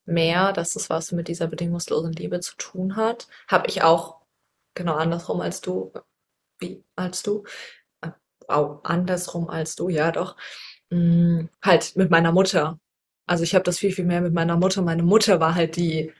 mehr, 0.05 0.53
dass 0.53 0.75
es 0.75 0.89
was 0.89 1.11
mit 1.11 1.27
dieser 1.27 1.47
bedingungslosen 1.47 2.13
Liebe 2.13 2.39
zu 2.39 2.55
tun 2.57 2.95
hat. 2.95 3.27
Habe 3.47 3.67
ich 3.67 3.81
auch 3.81 4.21
genau 4.75 4.95
andersrum 4.95 5.41
als 5.41 5.61
du. 5.61 5.91
Wie 6.59 6.83
als 6.95 7.23
du? 7.23 7.43
auch 8.49 8.83
andersrum 8.83 9.49
als 9.49 9.75
du, 9.75 9.89
ja 9.89 10.11
doch, 10.11 10.35
mh, 10.89 10.99
mm, 10.99 11.49
halt 11.63 11.95
mit 11.95 12.11
meiner 12.11 12.31
Mutter. 12.31 12.79
Also 13.27 13.43
ich 13.43 13.55
habe 13.55 13.63
das 13.63 13.79
viel, 13.79 13.91
viel 13.91 14.05
mehr 14.05 14.21
mit 14.21 14.33
meiner 14.33 14.57
Mutter. 14.57 14.81
Meine 14.81 15.03
Mutter 15.03 15.39
war 15.39 15.55
halt 15.55 15.77
die, 15.77 16.13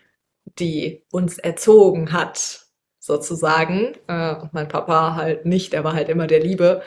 die 0.59 1.03
uns 1.11 1.37
erzogen 1.37 2.11
hat, 2.13 2.64
sozusagen. 3.05 3.95
Äh, 4.07 4.35
mein 4.51 4.67
Papa 4.67 5.15
halt 5.15 5.45
nicht, 5.45 5.73
er 5.73 5.83
war 5.83 5.93
halt 5.93 6.09
immer 6.09 6.27
der 6.27 6.39
Liebe. 6.39 6.83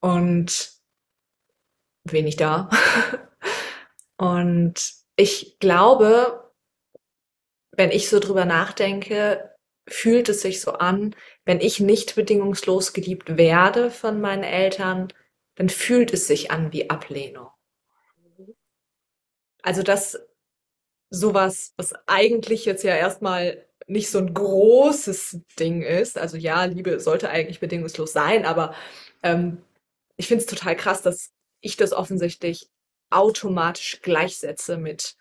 Und 0.00 0.72
wenig 2.04 2.36
da. 2.36 2.70
und 4.16 4.92
ich 5.16 5.58
glaube, 5.58 6.52
wenn 7.72 7.90
ich 7.90 8.08
so 8.08 8.18
drüber 8.18 8.44
nachdenke, 8.44 9.54
fühlt 9.88 10.28
es 10.28 10.42
sich 10.42 10.60
so 10.60 10.72
an, 10.72 11.14
wenn 11.44 11.60
ich 11.60 11.80
nicht 11.80 12.14
bedingungslos 12.14 12.92
geliebt 12.92 13.36
werde 13.36 13.90
von 13.90 14.20
meinen 14.20 14.44
Eltern, 14.44 15.08
dann 15.54 15.68
fühlt 15.68 16.12
es 16.12 16.26
sich 16.26 16.50
an 16.50 16.72
wie 16.72 16.90
Ablehnung. 16.90 17.48
Also 19.62 19.82
das 19.82 20.18
sowas, 21.10 21.72
was 21.76 21.94
eigentlich 22.06 22.64
jetzt 22.64 22.84
ja 22.84 22.94
erstmal 22.94 23.67
nicht 23.88 24.10
so 24.10 24.18
ein 24.18 24.32
großes 24.34 25.40
Ding 25.58 25.82
ist. 25.82 26.18
Also 26.18 26.36
ja, 26.36 26.64
Liebe 26.64 27.00
sollte 27.00 27.30
eigentlich 27.30 27.60
bedingungslos 27.60 28.12
sein, 28.12 28.44
aber 28.44 28.74
ähm, 29.22 29.62
ich 30.16 30.28
finde 30.28 30.44
es 30.44 30.50
total 30.50 30.76
krass, 30.76 31.02
dass 31.02 31.30
ich 31.60 31.76
das 31.76 31.92
offensichtlich 31.92 32.68
automatisch 33.10 34.00
gleichsetze 34.02 34.76
mit 34.76 35.16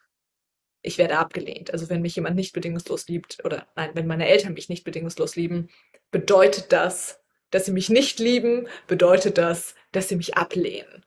ich 0.83 0.97
werde 0.97 1.17
abgelehnt. 1.17 1.71
Also 1.71 1.89
wenn 1.89 2.01
mich 2.01 2.15
jemand 2.15 2.35
nicht 2.35 2.53
bedingungslos 2.53 3.07
liebt 3.07 3.43
oder 3.43 3.67
nein, 3.75 3.91
wenn 3.93 4.07
meine 4.07 4.27
Eltern 4.27 4.53
mich 4.53 4.69
nicht 4.69 4.83
bedingungslos 4.83 5.35
lieben, 5.35 5.69
bedeutet 6.11 6.71
das, 6.71 7.19
dass 7.49 7.65
sie 7.65 7.71
mich 7.71 7.89
nicht 7.89 8.19
lieben, 8.19 8.67
bedeutet 8.87 9.37
das, 9.37 9.75
dass 9.91 10.07
sie 10.07 10.15
mich 10.15 10.37
ablehnen. 10.37 11.05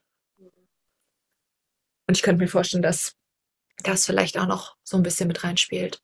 Und 2.07 2.17
ich 2.17 2.23
könnte 2.23 2.43
mir 2.43 2.49
vorstellen, 2.49 2.83
dass 2.83 3.17
das 3.83 4.05
vielleicht 4.05 4.37
auch 4.39 4.47
noch 4.47 4.77
so 4.83 4.97
ein 4.97 5.03
bisschen 5.03 5.29
mit 5.29 5.45
reinspielt. 5.45 6.03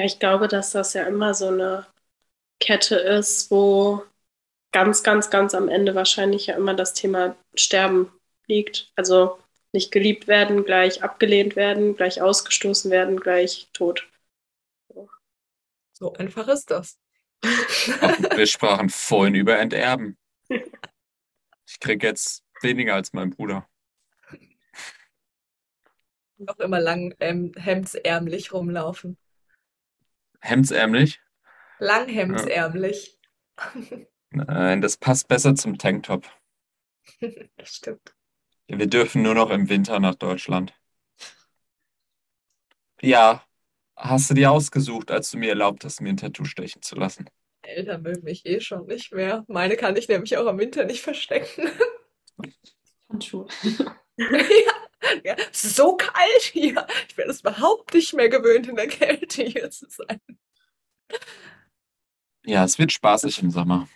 Ja, 0.00 0.06
ich 0.06 0.18
glaube, 0.18 0.48
dass 0.48 0.70
das 0.70 0.94
ja 0.94 1.02
immer 1.02 1.34
so 1.34 1.48
eine 1.48 1.86
Kette 2.58 2.94
ist, 2.94 3.50
wo 3.50 4.02
ganz, 4.72 5.02
ganz, 5.02 5.28
ganz 5.28 5.54
am 5.54 5.68
Ende 5.68 5.94
wahrscheinlich 5.94 6.46
ja 6.46 6.56
immer 6.56 6.72
das 6.72 6.94
Thema 6.94 7.36
Sterben 7.54 8.10
liegt. 8.46 8.90
Also 8.96 9.38
nicht 9.72 9.92
geliebt 9.92 10.26
werden, 10.26 10.64
gleich 10.64 11.02
abgelehnt 11.02 11.54
werden, 11.54 11.96
gleich 11.96 12.22
ausgestoßen 12.22 12.90
werden, 12.90 13.20
gleich 13.20 13.68
tot. 13.74 14.08
So, 14.88 15.10
so 15.92 16.14
einfach 16.14 16.48
ist 16.48 16.70
das. 16.70 16.98
Wir 17.42 18.46
sprachen 18.46 18.88
vorhin 18.88 19.34
über 19.34 19.58
Enterben. 19.58 20.16
Ich 20.48 21.78
krieg 21.78 22.02
jetzt 22.02 22.42
weniger 22.62 22.94
als 22.94 23.12
mein 23.12 23.28
Bruder. 23.28 23.68
Noch 26.38 26.58
immer 26.58 26.80
lang 26.80 27.14
ähm, 27.20 27.52
hemdsärmlich 27.54 28.54
rumlaufen. 28.54 29.18
Hemdsärmlich? 30.40 31.20
Langhemdsärmlich. 31.78 33.18
Ja. 33.56 33.98
Nein, 34.30 34.80
das 34.80 34.96
passt 34.96 35.28
besser 35.28 35.54
zum 35.54 35.78
Tanktop. 35.78 36.26
das 37.56 37.74
stimmt. 37.74 38.14
Wir 38.68 38.86
dürfen 38.86 39.22
nur 39.22 39.34
noch 39.34 39.50
im 39.50 39.68
Winter 39.68 39.98
nach 39.98 40.14
Deutschland. 40.14 40.72
Ja, 43.02 43.42
hast 43.96 44.30
du 44.30 44.34
dir 44.34 44.52
ausgesucht, 44.52 45.10
als 45.10 45.30
du 45.30 45.38
mir 45.38 45.50
erlaubt 45.50 45.84
hast, 45.84 46.00
mir 46.00 46.10
ein 46.10 46.16
Tattoo 46.16 46.44
stechen 46.44 46.82
zu 46.82 46.94
lassen? 46.94 47.28
Eltern 47.62 48.02
mögen 48.02 48.24
mich 48.24 48.46
eh 48.46 48.60
schon 48.60 48.86
nicht 48.86 49.12
mehr. 49.12 49.44
Meine 49.48 49.76
kann 49.76 49.96
ich 49.96 50.08
nämlich 50.08 50.36
auch 50.36 50.46
im 50.46 50.58
Winter 50.58 50.84
nicht 50.84 51.02
verstecken. 51.02 51.70
Handschuhe. 53.08 53.46
ja, 54.16 54.79
ja, 55.24 55.34
Es 55.50 55.64
ist 55.64 55.76
so 55.76 55.96
kalt 55.96 56.42
hier. 56.52 56.86
Ich 57.08 57.16
bin 57.16 57.28
es 57.28 57.40
überhaupt 57.40 57.94
nicht 57.94 58.14
mehr 58.14 58.28
gewöhnt, 58.28 58.68
in 58.68 58.76
der 58.76 58.88
Kälte 58.88 59.42
hier 59.42 59.70
zu 59.70 59.86
sein. 59.88 60.20
Ja, 62.44 62.64
es 62.64 62.78
wird 62.78 62.92
spaßig 62.92 63.42
im 63.42 63.50
Sommer. 63.50 63.88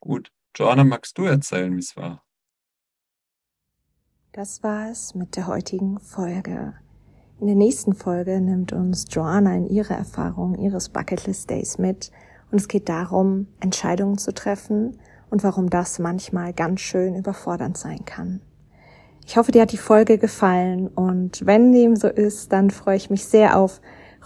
Gut. 0.00 0.32
Joanna, 0.54 0.84
magst 0.84 1.16
du 1.16 1.24
erzählen, 1.24 1.74
wie 1.74 1.80
es 1.80 1.96
war? 1.96 2.24
Das 4.32 4.62
war 4.62 4.90
es 4.90 5.14
mit 5.14 5.36
der 5.36 5.46
heutigen 5.46 5.98
Folge. 5.98 6.74
In 7.40 7.46
der 7.46 7.56
nächsten 7.56 7.94
Folge 7.94 8.40
nimmt 8.40 8.72
uns 8.72 9.06
Joanna 9.10 9.54
in 9.56 9.66
ihre 9.66 9.94
Erfahrung 9.94 10.54
ihres 10.56 10.90
Bucketlist 10.90 11.50
Days 11.50 11.78
mit 11.78 12.10
und 12.50 12.58
es 12.58 12.68
geht 12.68 12.88
darum, 12.88 13.46
Entscheidungen 13.60 14.18
zu 14.18 14.32
treffen 14.32 14.98
und 15.32 15.42
warum 15.42 15.70
das 15.70 15.98
manchmal 15.98 16.52
ganz 16.52 16.82
schön 16.82 17.16
überfordernd 17.16 17.78
sein 17.78 18.04
kann. 18.04 18.42
Ich 19.26 19.36
hoffe, 19.36 19.50
dir 19.50 19.62
hat 19.62 19.72
die 19.72 19.78
Folge 19.78 20.18
gefallen 20.18 20.88
und 20.88 21.46
wenn 21.46 21.72
dem 21.72 21.96
so 21.96 22.08
ist, 22.08 22.52
dann 22.52 22.70
freue 22.70 22.96
ich 22.96 23.08
mich 23.08 23.24
sehr 23.24 23.58
auf 23.58 23.80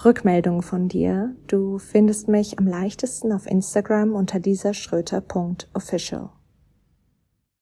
Rückmeldungen 0.04 0.62
von 0.62 0.88
dir. 0.88 1.34
Du 1.46 1.78
findest 1.78 2.28
mich 2.28 2.58
am 2.58 2.66
leichtesten 2.66 3.32
auf 3.32 3.46
Instagram 3.46 4.14
unter 4.14 4.40
dieser 4.40 4.74
Schröter.official. 4.74 6.30